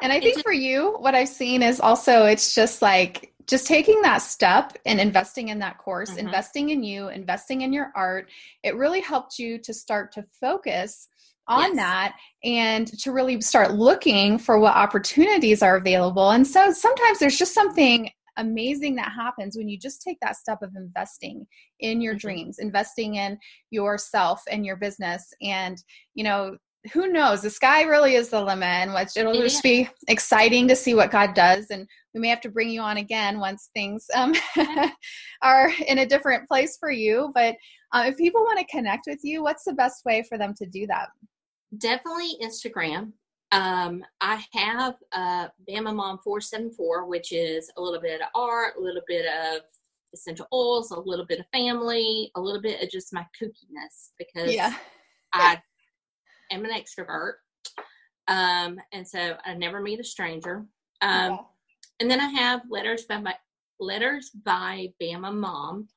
and 0.00 0.12
I 0.12 0.20
think 0.20 0.42
for 0.42 0.52
you, 0.52 0.96
what 0.98 1.14
I've 1.14 1.28
seen 1.28 1.62
is 1.62 1.80
also 1.80 2.24
it's 2.24 2.54
just 2.54 2.82
like 2.82 3.32
just 3.48 3.66
taking 3.66 4.02
that 4.02 4.18
step 4.18 4.76
and 4.86 5.00
investing 5.00 5.48
in 5.48 5.58
that 5.60 5.78
course, 5.78 6.10
mm-hmm. 6.10 6.26
investing 6.26 6.70
in 6.70 6.82
you, 6.82 7.08
investing 7.08 7.62
in 7.62 7.72
your 7.72 7.90
art. 7.96 8.28
It 8.62 8.76
really 8.76 9.00
helped 9.00 9.38
you 9.38 9.58
to 9.58 9.74
start 9.74 10.12
to 10.12 10.24
focus 10.40 11.08
on 11.48 11.74
yes. 11.74 11.76
that 11.76 12.16
and 12.44 12.86
to 12.98 13.12
really 13.12 13.40
start 13.40 13.72
looking 13.72 14.38
for 14.38 14.58
what 14.58 14.74
opportunities 14.74 15.62
are 15.62 15.76
available. 15.76 16.30
And 16.30 16.46
so 16.46 16.72
sometimes 16.72 17.18
there's 17.18 17.38
just 17.38 17.54
something 17.54 18.10
amazing 18.36 18.94
that 18.94 19.12
happens 19.12 19.56
when 19.56 19.68
you 19.68 19.78
just 19.78 20.00
take 20.00 20.18
that 20.20 20.36
step 20.36 20.62
of 20.62 20.74
investing 20.76 21.46
in 21.80 22.00
your 22.00 22.14
mm-hmm. 22.14 22.28
dreams, 22.28 22.58
investing 22.58 23.16
in 23.16 23.38
yourself 23.70 24.42
and 24.50 24.64
your 24.64 24.76
business. 24.76 25.32
And, 25.42 25.82
you 26.14 26.24
know, 26.24 26.56
who 26.92 27.08
knows? 27.08 27.42
The 27.42 27.50
sky 27.50 27.82
really 27.82 28.14
is 28.14 28.28
the 28.28 28.40
limit, 28.40 28.64
and 28.64 29.08
it'll 29.16 29.32
just 29.34 29.62
be 29.62 29.88
exciting 30.06 30.68
to 30.68 30.76
see 30.76 30.94
what 30.94 31.10
God 31.10 31.34
does. 31.34 31.66
And 31.70 31.86
we 32.14 32.20
may 32.20 32.28
have 32.28 32.40
to 32.42 32.50
bring 32.50 32.68
you 32.68 32.80
on 32.80 32.98
again 32.98 33.40
once 33.40 33.70
things 33.74 34.06
um, 34.14 34.32
are 35.42 35.70
in 35.86 35.98
a 35.98 36.06
different 36.06 36.48
place 36.48 36.76
for 36.78 36.90
you. 36.90 37.32
But 37.34 37.56
uh, 37.92 38.04
if 38.06 38.16
people 38.16 38.42
want 38.42 38.60
to 38.60 38.76
connect 38.76 39.04
with 39.06 39.18
you, 39.22 39.42
what's 39.42 39.64
the 39.64 39.74
best 39.74 40.04
way 40.04 40.24
for 40.28 40.38
them 40.38 40.54
to 40.58 40.66
do 40.66 40.86
that? 40.86 41.08
Definitely 41.76 42.36
Instagram. 42.42 43.12
Um, 43.50 44.04
I 44.20 44.44
have 44.52 44.94
uh, 45.12 45.48
Bama 45.68 45.94
Mom 45.94 46.18
four 46.22 46.40
seven 46.40 46.70
four, 46.70 47.06
which 47.06 47.32
is 47.32 47.70
a 47.76 47.80
little 47.80 48.00
bit 48.00 48.20
of 48.20 48.28
art, 48.34 48.74
a 48.78 48.80
little 48.80 49.02
bit 49.06 49.26
of 49.26 49.62
essential 50.14 50.46
oils, 50.52 50.90
a 50.90 51.00
little 51.00 51.26
bit 51.26 51.40
of 51.40 51.46
family, 51.52 52.30
a 52.34 52.40
little 52.40 52.60
bit 52.60 52.82
of 52.82 52.90
just 52.90 53.12
my 53.12 53.26
kookiness 53.40 54.10
because 54.18 54.52
yeah. 54.52 54.74
I 55.32 55.60
am 56.50 56.64
an 56.64 56.70
extrovert. 56.70 57.34
Um, 58.28 58.78
and 58.92 59.06
so 59.06 59.36
I 59.44 59.54
never 59.54 59.80
meet 59.80 60.00
a 60.00 60.04
stranger. 60.04 60.66
Um, 61.00 61.32
okay. 61.32 61.42
And 62.00 62.10
then 62.10 62.20
I 62.20 62.28
have 62.28 62.62
letters 62.70 63.04
by 63.04 63.18
my 63.18 63.34
letters 63.80 64.30
by 64.44 64.88
Bama 65.00 65.34
Mom 65.34 65.88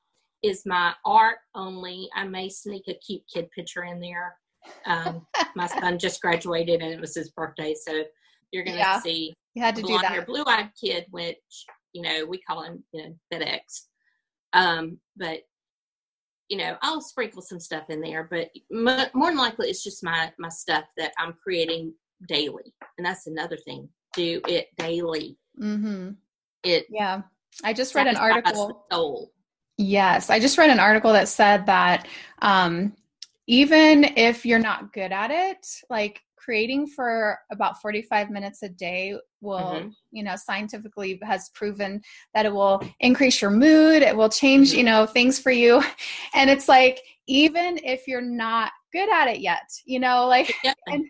is 0.42 0.64
my 0.66 0.94
art 1.04 1.38
only. 1.54 2.08
I 2.14 2.24
may 2.24 2.48
sneak 2.48 2.84
a 2.88 2.94
cute 2.94 3.22
kid 3.32 3.50
picture 3.50 3.84
in 3.84 4.00
there. 4.00 4.36
Um, 4.86 5.26
my 5.56 5.66
son 5.66 5.98
just 5.98 6.20
graduated 6.20 6.80
and 6.80 6.92
it 6.92 7.00
was 7.00 7.14
his 7.14 7.30
birthday, 7.30 7.74
so 7.74 8.02
you're 8.52 8.64
gonna 8.64 8.78
yeah, 8.78 9.00
see 9.00 9.34
you 9.54 9.62
had 9.62 9.76
to 9.76 9.82
do 9.82 9.98
that. 9.98 10.12
Hair, 10.12 10.24
blue-eyed 10.24 10.70
kid, 10.80 11.06
which 11.10 11.36
you 11.92 12.02
know 12.02 12.24
we 12.26 12.40
call 12.40 12.62
him 12.62 12.82
you 12.92 13.02
know 13.02 13.14
FedEx. 13.32 13.60
Um, 14.52 14.98
but 15.16 15.40
you 16.48 16.58
know, 16.58 16.76
I'll 16.82 17.00
sprinkle 17.00 17.40
some 17.40 17.58
stuff 17.58 17.84
in 17.88 18.02
there, 18.02 18.28
but 18.30 18.50
m- 18.70 19.10
more 19.14 19.30
than 19.30 19.38
likely 19.38 19.70
it's 19.70 19.82
just 19.82 20.04
my 20.04 20.30
my 20.38 20.50
stuff 20.50 20.84
that 20.98 21.12
I'm 21.18 21.34
creating 21.42 21.94
daily, 22.28 22.74
and 22.98 23.06
that's 23.06 23.26
another 23.26 23.56
thing. 23.56 23.88
Do 24.14 24.40
it 24.46 24.68
daily. 24.76 25.38
Mm-hmm. 25.60 26.10
It 26.62 26.86
yeah. 26.90 27.22
I 27.64 27.72
just 27.72 27.94
read 27.94 28.06
an 28.06 28.16
article. 28.16 29.32
Yes, 29.78 30.30
I 30.30 30.38
just 30.38 30.58
read 30.58 30.70
an 30.70 30.78
article 30.78 31.12
that 31.12 31.28
said 31.28 31.66
that 31.66 32.06
um, 32.40 32.94
even 33.46 34.04
if 34.16 34.46
you're 34.46 34.58
not 34.58 34.92
good 34.92 35.12
at 35.12 35.30
it, 35.30 35.66
like 35.90 36.20
creating 36.36 36.86
for 36.86 37.38
about 37.50 37.80
45 37.80 38.30
minutes 38.30 38.62
a 38.62 38.68
day 38.68 39.16
will, 39.40 39.58
mm-hmm. 39.58 39.88
you 40.10 40.24
know, 40.24 40.34
scientifically 40.36 41.18
has 41.22 41.50
proven 41.54 42.00
that 42.34 42.46
it 42.46 42.52
will 42.52 42.82
increase 43.00 43.40
your 43.40 43.50
mood, 43.50 44.02
it 44.02 44.16
will 44.16 44.28
change, 44.28 44.70
mm-hmm. 44.70 44.78
you 44.78 44.84
know, 44.84 45.06
things 45.06 45.38
for 45.38 45.52
you. 45.52 45.82
And 46.34 46.48
it's 46.50 46.68
like, 46.68 47.00
even 47.28 47.78
if 47.84 48.08
you're 48.08 48.20
not 48.20 48.72
good 48.92 49.10
at 49.12 49.28
it 49.28 49.40
yet, 49.40 49.68
you 49.84 50.00
know, 50.00 50.26
like, 50.26 50.52
yeah. 50.64 50.72
and 50.86 51.04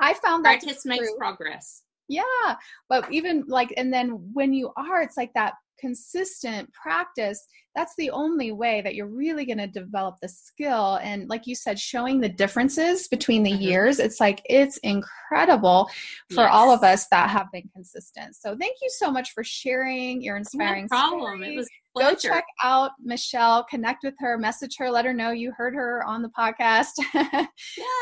I 0.00 0.14
found 0.14 0.44
that 0.44 0.60
practice 0.62 0.86
makes 0.86 1.08
progress. 1.18 1.82
Yeah. 2.08 2.56
But 2.88 3.12
even 3.12 3.44
like, 3.48 3.74
and 3.76 3.92
then 3.92 4.10
when 4.32 4.52
you 4.52 4.70
are, 4.76 5.02
it's 5.02 5.16
like 5.16 5.32
that 5.34 5.54
consistent 5.80 6.72
practice 6.72 7.46
that's 7.78 7.94
the 7.96 8.10
only 8.10 8.50
way 8.50 8.80
that 8.80 8.96
you're 8.96 9.06
really 9.06 9.44
going 9.44 9.58
to 9.58 9.68
develop 9.68 10.16
the 10.20 10.28
skill 10.28 10.96
and 10.96 11.28
like 11.28 11.46
you 11.46 11.54
said 11.54 11.78
showing 11.78 12.20
the 12.20 12.28
differences 12.28 13.06
between 13.06 13.44
the 13.44 13.52
mm-hmm. 13.52 13.62
years 13.62 14.00
it's 14.00 14.18
like 14.18 14.42
it's 14.46 14.78
incredible 14.78 15.88
for 16.32 16.42
yes. 16.42 16.50
all 16.52 16.72
of 16.72 16.82
us 16.82 17.06
that 17.12 17.30
have 17.30 17.46
been 17.52 17.68
consistent 17.72 18.34
so 18.34 18.56
thank 18.56 18.76
you 18.82 18.90
so 18.90 19.10
much 19.10 19.30
for 19.30 19.44
sharing 19.44 20.20
your 20.20 20.36
inspiring 20.36 20.88
no 20.90 20.98
problem 20.98 21.38
story. 21.38 21.54
it 21.54 21.56
was 21.56 21.68
go 21.96 22.14
check 22.14 22.44
out 22.62 22.90
michelle 23.02 23.64
connect 23.64 24.02
with 24.02 24.14
her 24.18 24.36
message 24.36 24.74
her 24.78 24.90
let 24.90 25.04
her 25.04 25.14
know 25.14 25.30
you 25.30 25.52
heard 25.56 25.74
her 25.74 26.02
on 26.04 26.22
the 26.22 26.30
podcast 26.30 26.92
yeah. 27.14 27.44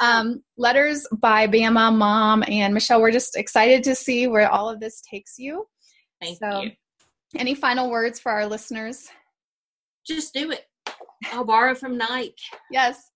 um, 0.02 0.42
letters 0.56 1.06
by 1.18 1.46
bama 1.46 1.94
mom 1.94 2.42
and 2.48 2.72
michelle 2.72 3.00
we're 3.00 3.10
just 3.10 3.36
excited 3.36 3.82
to 3.82 3.94
see 3.94 4.26
where 4.26 4.50
all 4.50 4.70
of 4.70 4.80
this 4.80 5.02
takes 5.02 5.38
you 5.38 5.66
thank 6.20 6.38
so, 6.38 6.62
you 6.62 6.70
any 7.34 7.54
final 7.54 7.90
words 7.90 8.20
for 8.20 8.30
our 8.30 8.46
listeners? 8.46 9.08
Just 10.06 10.32
do 10.32 10.52
it. 10.52 10.64
I'll 11.32 11.44
borrow 11.44 11.74
from 11.74 11.98
Nike. 11.98 12.34
Yes. 12.70 13.10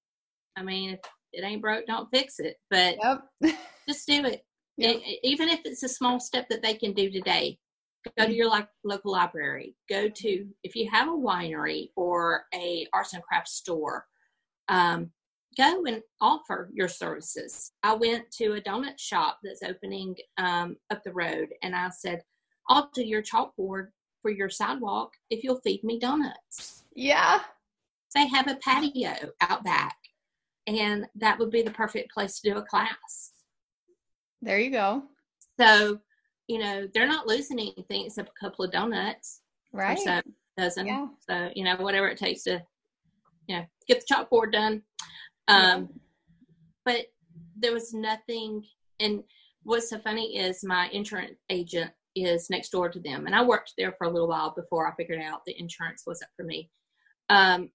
I 0.57 0.63
mean, 0.63 0.91
if 0.91 1.01
it 1.33 1.45
ain't 1.45 1.63
broke, 1.63 1.87
don't 1.87 2.09
fix 2.13 2.39
it. 2.39 2.57
But 2.71 2.97
yep. 3.03 3.57
just 3.89 4.07
do 4.07 4.25
it. 4.25 4.45
Yep. 4.77 4.97
it. 4.97 5.21
Even 5.23 5.49
if 5.49 5.61
it's 5.65 5.83
a 5.83 5.89
small 5.89 6.19
step 6.19 6.49
that 6.51 6.63
they 6.63 6.75
can 6.75 6.93
do 6.93 7.11
today, 7.11 7.59
go 8.19 8.27
to 8.27 8.35
your 8.35 8.49
like, 8.49 8.69
local 8.85 9.13
library. 9.13 9.77
Go 9.89 10.09
to 10.09 10.47
if 10.65 10.75
you 10.75 10.91
have 10.91 11.09
a 11.09 11.13
winery 11.13 11.89
or 11.97 12.45
a 12.55 12.87
arts 12.93 13.15
and 13.15 13.23
crafts 13.23 13.53
store. 13.53 14.07
Um, 14.69 15.11
go 15.57 15.85
and 15.85 16.03
offer 16.21 16.71
your 16.73 16.89
services. 16.89 17.73
I 17.83 17.95
went 17.95 18.31
to 18.33 18.55
a 18.55 18.61
donut 18.61 18.99
shop 18.99 19.39
that's 19.43 19.63
opening 19.63 20.17
um, 20.39 20.77
up 20.91 21.03
the 21.05 21.13
road, 21.13 21.49
and 21.63 21.75
I 21.75 21.91
said, 21.91 22.23
"I'll 22.69 22.91
do 22.95 23.03
your 23.03 23.23
chalkboard 23.23 23.89
for 24.23 24.31
your 24.31 24.49
sidewalk 24.49 25.13
if 25.31 25.43
you'll 25.45 25.61
feed 25.61 25.83
me 25.85 25.99
donuts. 25.99 26.85
Yeah. 26.95 27.41
They 28.15 28.27
have 28.29 28.49
a 28.49 28.57
patio 28.57 29.15
out 29.41 29.63
back, 29.63 29.97
and 30.67 31.07
that 31.15 31.39
would 31.39 31.51
be 31.51 31.63
the 31.63 31.71
perfect 31.71 32.13
place 32.13 32.41
to 32.41 32.51
do 32.51 32.59
a 32.59 32.63
class. 32.63 33.33
There 34.43 34.59
you 34.59 34.71
go. 34.71 35.05
So, 35.59 36.01
you 36.49 36.59
know, 36.59 36.89
they're 36.93 37.07
not 37.07 37.27
losing 37.27 37.61
anything 37.61 38.07
except 38.07 38.31
a 38.31 38.45
couple 38.45 38.65
of 38.65 38.73
donuts. 38.73 39.43
Right. 39.73 39.99
So, 39.99 40.21
dozen. 40.57 40.87
Yeah. 40.87 41.07
So, 41.29 41.51
you 41.55 41.65
know, 41.65 41.77
whatever 41.77 42.09
it 42.09 42.19
takes 42.19 42.43
to, 42.45 42.63
you 43.47 43.57
know, 43.57 43.65
get 43.87 44.01
the 44.01 44.15
chalkboard 44.15 44.53
done. 44.53 44.83
Um, 45.47 45.57
yeah. 45.57 45.87
But 46.85 47.07
there 47.57 47.73
was 47.73 47.95
nothing. 47.95 48.65
And 48.99 49.23
what's 49.63 49.91
so 49.91 49.99
funny 49.99 50.39
is 50.39 50.65
my 50.65 50.89
insurance 50.89 51.39
agent 51.49 51.93
is 52.17 52.51
next 52.51 52.71
door 52.71 52.89
to 52.89 53.01
them. 53.01 53.27
And 53.27 53.35
I 53.35 53.43
worked 53.45 53.75
there 53.79 53.95
for 53.97 54.07
a 54.07 54.11
little 54.11 54.29
while 54.29 54.53
before 54.55 54.87
I 54.87 54.95
figured 54.97 55.21
out 55.21 55.43
the 55.47 55.59
insurance 55.59 56.05
wasn't 56.07 56.31
for 56.37 56.45
me. 56.45 56.71
Um, 57.29 57.71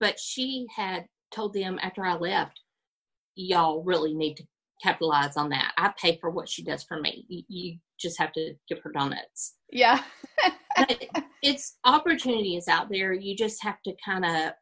but 0.00 0.18
she 0.18 0.66
had 0.74 1.06
told 1.34 1.54
them 1.54 1.78
after 1.82 2.04
I 2.04 2.14
left, 2.16 2.60
y'all 3.34 3.82
really 3.82 4.14
need 4.14 4.36
to 4.36 4.44
capitalize 4.82 5.36
on 5.36 5.48
that. 5.50 5.72
I 5.76 5.92
pay 6.00 6.18
for 6.20 6.30
what 6.30 6.48
she 6.48 6.62
does 6.62 6.82
for 6.82 7.00
me. 7.00 7.24
You, 7.28 7.42
you 7.48 7.78
just 7.98 8.18
have 8.18 8.32
to 8.32 8.54
give 8.68 8.80
her 8.80 8.92
donuts. 8.92 9.54
Yeah. 9.70 10.02
it's 11.42 11.76
opportunity 11.84 12.56
is 12.56 12.68
out 12.68 12.88
there. 12.90 13.12
You 13.12 13.34
just 13.36 13.62
have 13.62 13.80
to 13.84 13.94
kind 14.04 14.24
of 14.24 14.52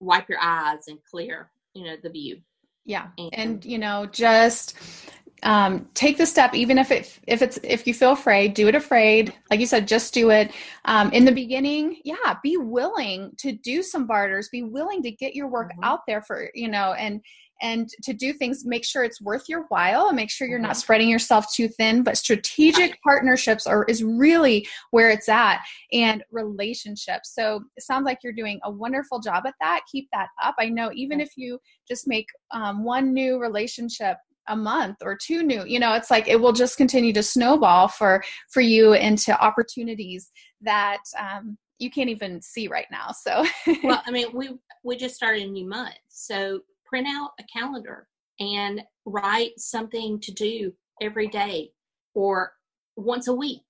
wipe 0.00 0.28
your 0.28 0.40
eyes 0.40 0.88
and 0.88 0.98
clear, 1.10 1.50
you 1.74 1.84
know, 1.84 1.96
the 2.02 2.10
view. 2.10 2.40
Yeah. 2.84 3.08
And, 3.16 3.30
and 3.32 3.64
you 3.64 3.78
know, 3.78 4.06
just 4.06 4.76
um, 5.42 5.88
take 5.94 6.16
the 6.16 6.26
step 6.26 6.54
even 6.54 6.78
if 6.78 6.90
it 6.90 7.18
if 7.26 7.42
it's 7.42 7.58
if 7.62 7.86
you 7.86 7.94
feel 7.94 8.12
afraid 8.12 8.54
do 8.54 8.68
it 8.68 8.74
afraid. 8.74 9.34
Like 9.50 9.60
you 9.60 9.66
said 9.66 9.86
just 9.86 10.14
do 10.14 10.30
it. 10.30 10.52
Um, 10.84 11.10
in 11.12 11.24
the 11.24 11.32
beginning 11.32 12.00
yeah 12.04 12.34
be 12.42 12.56
willing 12.56 13.32
to 13.38 13.52
do 13.52 13.82
some 13.82 14.06
barters. 14.06 14.48
Be 14.50 14.62
willing 14.62 15.02
to 15.02 15.10
get 15.10 15.34
your 15.34 15.48
work 15.48 15.72
mm-hmm. 15.72 15.84
out 15.84 16.00
there 16.06 16.22
for 16.22 16.50
you 16.54 16.68
know 16.68 16.94
and 16.94 17.20
and 17.62 17.88
to 18.02 18.12
do 18.12 18.32
things. 18.32 18.64
Make 18.64 18.84
sure 18.84 19.04
it's 19.04 19.20
worth 19.20 19.44
your 19.48 19.64
while 19.68 20.08
and 20.08 20.16
make 20.16 20.30
sure 20.30 20.46
you're 20.46 20.58
not 20.58 20.72
mm-hmm. 20.72 20.78
spreading 20.78 21.08
yourself 21.08 21.52
too 21.52 21.68
thin. 21.68 22.02
But 22.02 22.18
strategic 22.18 23.00
partnerships 23.02 23.66
are 23.66 23.84
is 23.84 24.02
really 24.02 24.66
where 24.90 25.10
it's 25.10 25.28
at. 25.28 25.62
And 25.92 26.22
relationships. 26.30 27.34
So 27.34 27.62
it 27.76 27.82
sounds 27.82 28.04
like 28.04 28.18
you're 28.22 28.32
doing 28.32 28.60
a 28.64 28.70
wonderful 28.70 29.20
job 29.20 29.44
at 29.46 29.54
that. 29.60 29.82
Keep 29.90 30.08
that 30.12 30.28
up. 30.42 30.54
I 30.58 30.68
know 30.68 30.90
even 30.94 31.20
if 31.20 31.30
you 31.36 31.58
just 31.88 32.06
make 32.06 32.26
um, 32.50 32.84
one 32.84 33.12
new 33.12 33.40
relationship 33.40 34.18
a 34.48 34.56
month 34.56 34.96
or 35.02 35.16
two 35.16 35.42
new 35.42 35.64
you 35.66 35.78
know 35.78 35.94
it's 35.94 36.10
like 36.10 36.28
it 36.28 36.40
will 36.40 36.52
just 36.52 36.76
continue 36.76 37.12
to 37.12 37.22
snowball 37.22 37.88
for 37.88 38.22
for 38.50 38.60
you 38.60 38.92
into 38.94 39.38
opportunities 39.42 40.30
that 40.60 41.02
um, 41.18 41.56
you 41.78 41.90
can't 41.90 42.10
even 42.10 42.40
see 42.40 42.68
right 42.68 42.86
now 42.90 43.08
so. 43.12 43.44
Well 43.82 44.02
i 44.06 44.10
mean 44.10 44.28
we 44.34 44.50
we 44.82 44.96
just 44.96 45.14
started 45.14 45.42
a 45.42 45.50
new 45.50 45.68
month 45.68 45.94
so 46.08 46.60
print 46.84 47.06
out 47.08 47.30
a 47.40 47.44
calendar 47.44 48.06
and 48.40 48.82
write 49.06 49.52
something 49.58 50.20
to 50.20 50.32
do 50.32 50.72
every 51.00 51.28
day 51.28 51.70
or 52.14 52.52
once 52.96 53.28
a 53.28 53.34
week. 53.34 53.62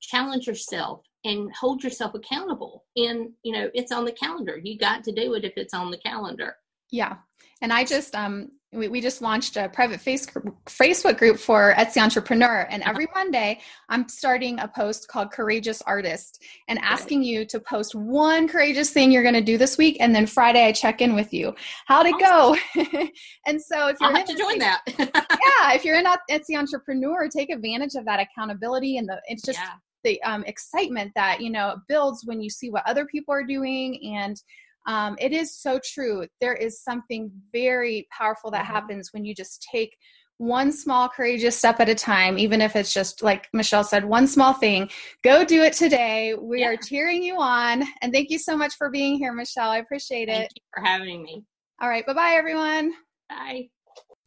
Challenge 0.00 0.46
yourself 0.46 1.02
and 1.24 1.50
hold 1.58 1.82
yourself 1.82 2.14
accountable 2.14 2.84
and 2.96 3.30
you 3.42 3.52
know 3.52 3.68
it's 3.74 3.92
on 3.92 4.04
the 4.04 4.12
calendar. 4.12 4.60
You 4.62 4.78
got 4.78 5.02
to 5.04 5.12
do 5.12 5.34
it 5.34 5.44
if 5.44 5.54
it's 5.56 5.74
on 5.74 5.90
the 5.90 5.98
calendar. 5.98 6.56
Yeah 6.90 7.16
and 7.62 7.72
i 7.72 7.84
just 7.84 8.14
um 8.14 8.50
we, 8.72 8.88
we 8.88 9.00
just 9.00 9.22
launched 9.22 9.56
a 9.56 9.68
private 9.68 10.00
face, 10.00 10.26
Facebook 10.66 11.18
group 11.18 11.38
for 11.38 11.74
Etsy 11.76 12.02
Entrepreneur. 12.02 12.66
And 12.70 12.82
every 12.82 13.06
Monday, 13.14 13.60
I'm 13.88 14.08
starting 14.08 14.58
a 14.58 14.68
post 14.68 15.08
called 15.08 15.30
Courageous 15.30 15.82
Artist 15.82 16.42
and 16.68 16.78
asking 16.80 17.22
you 17.22 17.44
to 17.46 17.60
post 17.60 17.94
one 17.94 18.48
courageous 18.48 18.90
thing 18.90 19.12
you're 19.12 19.22
going 19.22 19.34
to 19.34 19.40
do 19.40 19.56
this 19.56 19.78
week. 19.78 19.96
And 20.00 20.14
then 20.14 20.26
Friday, 20.26 20.64
I 20.66 20.72
check 20.72 21.00
in 21.00 21.14
with 21.14 21.32
you. 21.32 21.54
How'd 21.86 22.06
it 22.06 22.18
go? 22.18 22.56
and 23.46 23.60
so 23.60 23.88
if 23.88 23.96
you're 24.00 24.10
I'll 24.10 24.16
have 24.16 24.26
to 24.26 24.36
join 24.36 24.58
that. 24.58 24.82
yeah, 24.98 25.72
if 25.74 25.84
you're 25.84 25.96
in 25.96 26.06
Etsy 26.30 26.58
Entrepreneur, 26.58 27.28
take 27.28 27.50
advantage 27.50 27.94
of 27.94 28.04
that 28.04 28.20
accountability 28.20 28.98
and 28.98 29.08
the 29.08 29.20
it's 29.26 29.42
just 29.42 29.58
yeah. 29.58 29.74
the 30.04 30.22
um, 30.22 30.44
excitement 30.44 31.12
that 31.14 31.40
you 31.40 31.50
know 31.50 31.76
builds 31.88 32.24
when 32.24 32.40
you 32.40 32.50
see 32.50 32.70
what 32.70 32.82
other 32.86 33.06
people 33.06 33.32
are 33.32 33.44
doing 33.44 34.14
and 34.16 34.40
um, 34.86 35.16
it 35.18 35.32
is 35.32 35.58
so 35.58 35.80
true. 35.84 36.26
There 36.40 36.54
is 36.54 36.82
something 36.82 37.30
very 37.52 38.06
powerful 38.16 38.50
that 38.52 38.64
mm-hmm. 38.64 38.74
happens 38.74 39.12
when 39.12 39.24
you 39.24 39.34
just 39.34 39.66
take 39.70 39.96
one 40.38 40.70
small 40.70 41.08
courageous 41.08 41.56
step 41.56 41.80
at 41.80 41.88
a 41.88 41.94
time, 41.94 42.38
even 42.38 42.60
if 42.60 42.76
it's 42.76 42.92
just 42.92 43.22
like 43.22 43.48
Michelle 43.52 43.84
said, 43.84 44.04
one 44.04 44.26
small 44.26 44.52
thing. 44.52 44.90
Go 45.24 45.44
do 45.44 45.62
it 45.62 45.72
today. 45.72 46.34
We 46.34 46.60
yeah. 46.60 46.68
are 46.68 46.76
cheering 46.76 47.22
you 47.22 47.38
on. 47.38 47.84
And 48.02 48.12
thank 48.12 48.30
you 48.30 48.38
so 48.38 48.56
much 48.56 48.74
for 48.76 48.90
being 48.90 49.16
here, 49.16 49.32
Michelle. 49.32 49.70
I 49.70 49.78
appreciate 49.78 50.28
it. 50.28 50.32
thank 50.32 50.50
it. 50.56 50.62
for 50.74 50.84
having 50.84 51.22
me. 51.22 51.42
All 51.80 51.88
right. 51.88 52.06
Bye 52.06 52.14
bye, 52.14 52.34
everyone. 52.36 52.92
Bye. 53.28 53.68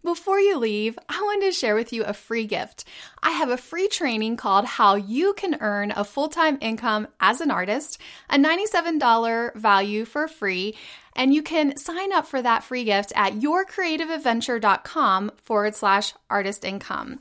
Before 0.02 0.40
you 0.40 0.58
leave, 0.58 0.98
I 1.10 1.20
wanted 1.22 1.48
to 1.48 1.52
share 1.52 1.76
with 1.76 1.92
you 1.92 2.06
a 2.06 2.14
free 2.14 2.46
gift. 2.46 2.86
I 3.22 3.32
have 3.32 3.50
a 3.50 3.58
free 3.58 3.90
training 3.90 4.38
called 4.38 4.64
How 4.64 4.96
You 4.96 5.34
Can 5.34 5.58
Earn 5.60 5.92
a 5.92 6.06
Full 6.06 6.30
Time 6.30 6.58
Income 6.62 7.10
as 7.20 7.42
an 7.42 7.52
Artist, 7.52 8.00
a 8.30 8.38
$97 8.38 9.56
value 9.56 10.06
for 10.06 10.30
free. 10.30 10.78
And 11.18 11.34
you 11.34 11.44
can 11.44 11.76
sign 11.76 12.14
up 12.14 12.26
for 12.26 12.42
that 12.42 12.64
free 12.64 12.86
gift 12.86 13.12
at 13.14 13.34
yourcreativeadventure.com 13.34 15.32
forward 15.36 15.76
slash 15.76 16.14
artist 16.30 16.64
income. 16.64 17.20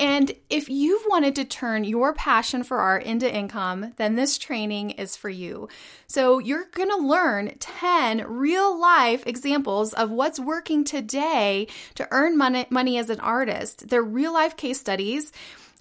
And 0.00 0.32
if 0.48 0.70
you've 0.70 1.04
wanted 1.08 1.36
to 1.36 1.44
turn 1.44 1.84
your 1.84 2.14
passion 2.14 2.64
for 2.64 2.78
art 2.78 3.04
into 3.04 3.32
income, 3.32 3.92
then 3.96 4.16
this 4.16 4.38
training 4.38 4.92
is 4.92 5.14
for 5.14 5.28
you. 5.28 5.68
So 6.06 6.38
you're 6.38 6.64
going 6.72 6.88
to 6.88 6.96
learn 6.96 7.56
10 7.60 8.26
real 8.26 8.80
life 8.80 9.26
examples 9.26 9.92
of 9.92 10.10
what's 10.10 10.40
working 10.40 10.84
today 10.84 11.68
to 11.96 12.08
earn 12.10 12.38
money, 12.38 12.66
money 12.70 12.96
as 12.96 13.10
an 13.10 13.20
artist. 13.20 13.88
They're 13.88 14.02
real 14.02 14.32
life 14.32 14.56
case 14.56 14.80
studies 14.80 15.32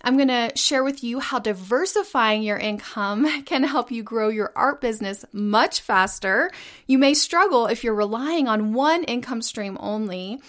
I'm 0.01 0.15
going 0.15 0.29
to 0.29 0.51
share 0.55 0.83
with 0.83 1.03
you 1.03 1.19
how 1.19 1.39
diversifying 1.39 2.41
your 2.41 2.57
income 2.57 3.43
can 3.45 3.63
help 3.63 3.91
you 3.91 4.03
grow 4.03 4.29
your 4.29 4.51
art 4.55 4.81
business 4.81 5.25
much 5.33 5.81
faster. 5.81 6.51
You 6.87 6.97
may 6.97 7.13
struggle 7.13 7.67
if 7.67 7.83
you're 7.83 7.93
relying 7.93 8.47
on 8.47 8.73
one 8.73 9.03
income 9.03 9.41
stream 9.41 9.77
only. 9.79 10.39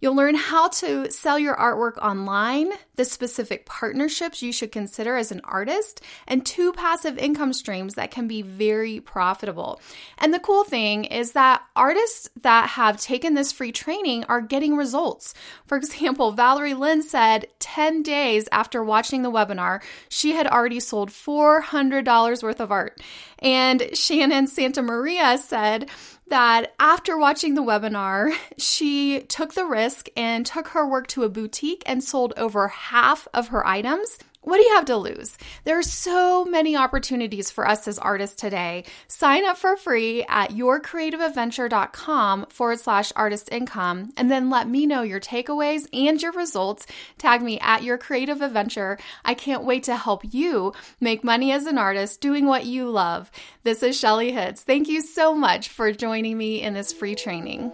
You'll 0.00 0.16
learn 0.16 0.34
how 0.34 0.68
to 0.68 1.10
sell 1.10 1.38
your 1.38 1.54
artwork 1.56 1.98
online, 1.98 2.72
the 2.96 3.04
specific 3.04 3.66
partnerships 3.66 4.42
you 4.42 4.52
should 4.52 4.72
consider 4.72 5.16
as 5.16 5.30
an 5.30 5.42
artist, 5.44 6.00
and 6.26 6.44
two 6.44 6.72
passive 6.72 7.18
income 7.18 7.52
streams 7.52 7.94
that 7.94 8.10
can 8.10 8.26
be 8.26 8.40
very 8.40 9.00
profitable. 9.00 9.80
And 10.16 10.32
the 10.32 10.38
cool 10.38 10.64
thing 10.64 11.04
is 11.04 11.32
that 11.32 11.62
artists 11.76 12.30
that 12.40 12.70
have 12.70 13.00
taken 13.00 13.34
this 13.34 13.52
free 13.52 13.72
training 13.72 14.24
are 14.24 14.40
getting 14.40 14.76
results. 14.76 15.34
For 15.66 15.76
example, 15.76 16.32
Valerie 16.32 16.74
Lynn 16.74 17.02
said 17.02 17.48
10 17.58 18.02
days 18.02 18.48
after 18.52 18.82
watching 18.82 19.22
the 19.22 19.30
webinar, 19.30 19.82
she 20.08 20.32
had 20.32 20.46
already 20.46 20.80
sold 20.80 21.10
$400 21.10 22.42
worth 22.42 22.60
of 22.60 22.72
art. 22.72 23.00
And 23.38 23.90
Shannon 23.94 24.46
Santa 24.46 24.82
Maria 24.82 25.36
said, 25.38 25.90
that 26.30 26.74
after 26.80 27.18
watching 27.18 27.54
the 27.54 27.62
webinar, 27.62 28.32
she 28.56 29.20
took 29.28 29.54
the 29.54 29.66
risk 29.66 30.08
and 30.16 30.46
took 30.46 30.68
her 30.68 30.86
work 30.86 31.06
to 31.08 31.24
a 31.24 31.28
boutique 31.28 31.82
and 31.86 32.02
sold 32.02 32.32
over 32.36 32.68
half 32.68 33.28
of 33.34 33.48
her 33.48 33.66
items 33.66 34.18
what 34.42 34.56
do 34.56 34.62
you 34.62 34.74
have 34.74 34.86
to 34.86 34.96
lose? 34.96 35.36
There 35.64 35.78
are 35.78 35.82
so 35.82 36.46
many 36.46 36.74
opportunities 36.74 37.50
for 37.50 37.68
us 37.68 37.86
as 37.86 37.98
artists 37.98 38.36
today. 38.36 38.84
Sign 39.06 39.44
up 39.44 39.58
for 39.58 39.76
free 39.76 40.24
at 40.28 40.52
yourcreativeadventure.com 40.52 42.46
forward 42.48 42.80
slash 42.80 43.12
artist 43.14 43.50
income 43.52 44.12
and 44.16 44.30
then 44.30 44.48
let 44.48 44.66
me 44.66 44.86
know 44.86 45.02
your 45.02 45.20
takeaways 45.20 45.86
and 45.92 46.22
your 46.22 46.32
results. 46.32 46.86
Tag 47.18 47.42
me 47.42 47.60
at 47.60 47.82
your 47.82 47.98
creative 47.98 48.40
adventure. 48.40 48.98
I 49.26 49.34
can't 49.34 49.64
wait 49.64 49.82
to 49.84 49.96
help 49.96 50.22
you 50.32 50.72
make 51.00 51.22
money 51.22 51.52
as 51.52 51.66
an 51.66 51.76
artist 51.76 52.22
doing 52.22 52.46
what 52.46 52.64
you 52.64 52.88
love. 52.88 53.30
This 53.62 53.82
is 53.82 53.98
Shelly 53.98 54.32
Hitz. 54.32 54.62
Thank 54.62 54.88
you 54.88 55.02
so 55.02 55.34
much 55.34 55.68
for 55.68 55.92
joining 55.92 56.38
me 56.38 56.62
in 56.62 56.72
this 56.72 56.94
free 56.94 57.14
training. 57.14 57.72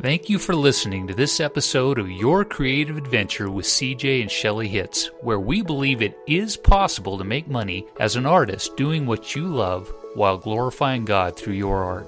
Thank 0.00 0.28
you 0.28 0.38
for 0.38 0.54
listening 0.54 1.08
to 1.08 1.14
this 1.14 1.40
episode 1.40 1.98
of 1.98 2.08
Your 2.08 2.44
Creative 2.44 2.96
Adventure 2.96 3.50
with 3.50 3.66
CJ 3.66 4.22
and 4.22 4.30
Shelly 4.30 4.68
Hitz, 4.68 5.10
where 5.22 5.40
we 5.40 5.60
believe 5.60 6.02
it 6.02 6.16
is 6.28 6.56
possible 6.56 7.18
to 7.18 7.24
make 7.24 7.48
money 7.48 7.84
as 7.98 8.14
an 8.14 8.24
artist 8.24 8.76
doing 8.76 9.06
what 9.06 9.34
you 9.34 9.48
love 9.48 9.92
while 10.14 10.38
glorifying 10.38 11.04
God 11.04 11.36
through 11.36 11.54
your 11.54 11.82
art. 11.82 12.06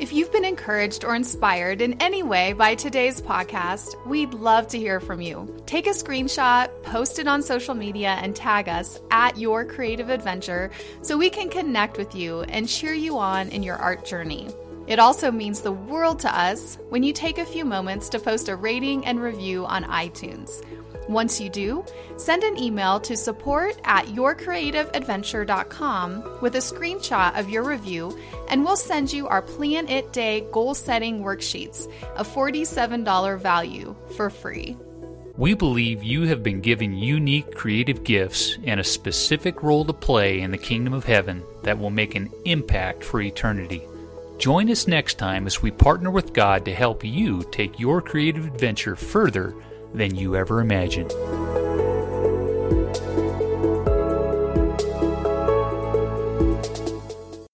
If 0.00 0.10
you've 0.10 0.32
been 0.32 0.46
encouraged 0.46 1.04
or 1.04 1.14
inspired 1.14 1.82
in 1.82 2.00
any 2.00 2.22
way 2.22 2.54
by 2.54 2.76
today's 2.76 3.20
podcast, 3.20 3.94
we'd 4.06 4.32
love 4.32 4.66
to 4.68 4.78
hear 4.78 4.98
from 4.98 5.20
you. 5.20 5.62
Take 5.66 5.86
a 5.86 5.90
screenshot, 5.90 6.70
post 6.82 7.18
it 7.18 7.28
on 7.28 7.42
social 7.42 7.74
media, 7.74 8.18
and 8.22 8.34
tag 8.34 8.70
us 8.70 8.98
at 9.10 9.36
Your 9.36 9.66
Creative 9.66 10.08
Adventure 10.08 10.70
so 11.02 11.18
we 11.18 11.28
can 11.28 11.50
connect 11.50 11.98
with 11.98 12.14
you 12.14 12.40
and 12.44 12.66
cheer 12.66 12.94
you 12.94 13.18
on 13.18 13.50
in 13.50 13.62
your 13.62 13.76
art 13.76 14.06
journey. 14.06 14.48
It 14.86 14.98
also 14.98 15.30
means 15.30 15.60
the 15.60 15.72
world 15.72 16.18
to 16.20 16.36
us 16.36 16.78
when 16.88 17.02
you 17.02 17.12
take 17.12 17.38
a 17.38 17.46
few 17.46 17.64
moments 17.64 18.08
to 18.10 18.18
post 18.18 18.48
a 18.48 18.56
rating 18.56 19.06
and 19.06 19.20
review 19.20 19.64
on 19.66 19.84
iTunes. 19.84 20.62
Once 21.08 21.40
you 21.40 21.48
do, 21.48 21.84
send 22.16 22.44
an 22.44 22.58
email 22.58 23.00
to 23.00 23.16
support 23.16 23.76
at 23.84 24.06
yourcreativeadventure.com 24.06 26.38
with 26.40 26.54
a 26.54 26.58
screenshot 26.58 27.38
of 27.38 27.50
your 27.50 27.64
review, 27.64 28.16
and 28.48 28.64
we'll 28.64 28.76
send 28.76 29.12
you 29.12 29.26
our 29.26 29.42
Plan 29.42 29.88
It 29.88 30.12
Day 30.12 30.46
goal 30.52 30.74
setting 30.74 31.22
worksheets, 31.22 31.92
a 32.16 32.24
$47 32.24 33.40
value, 33.40 33.96
for 34.16 34.30
free. 34.30 34.76
We 35.36 35.54
believe 35.54 36.04
you 36.04 36.22
have 36.24 36.42
been 36.42 36.60
given 36.60 36.96
unique 36.96 37.54
creative 37.54 38.04
gifts 38.04 38.58
and 38.64 38.78
a 38.78 38.84
specific 38.84 39.62
role 39.62 39.84
to 39.86 39.92
play 39.92 40.40
in 40.40 40.50
the 40.50 40.58
kingdom 40.58 40.92
of 40.92 41.04
heaven 41.04 41.42
that 41.62 41.78
will 41.78 41.90
make 41.90 42.14
an 42.14 42.30
impact 42.44 43.02
for 43.02 43.20
eternity. 43.20 43.82
Join 44.42 44.68
us 44.72 44.88
next 44.88 45.18
time 45.18 45.46
as 45.46 45.62
we 45.62 45.70
partner 45.70 46.10
with 46.10 46.32
God 46.32 46.64
to 46.64 46.74
help 46.74 47.04
you 47.04 47.44
take 47.52 47.78
your 47.78 48.02
creative 48.02 48.44
adventure 48.44 48.96
further 48.96 49.54
than 49.94 50.16
you 50.16 50.34
ever 50.34 50.60
imagined. 50.60 51.12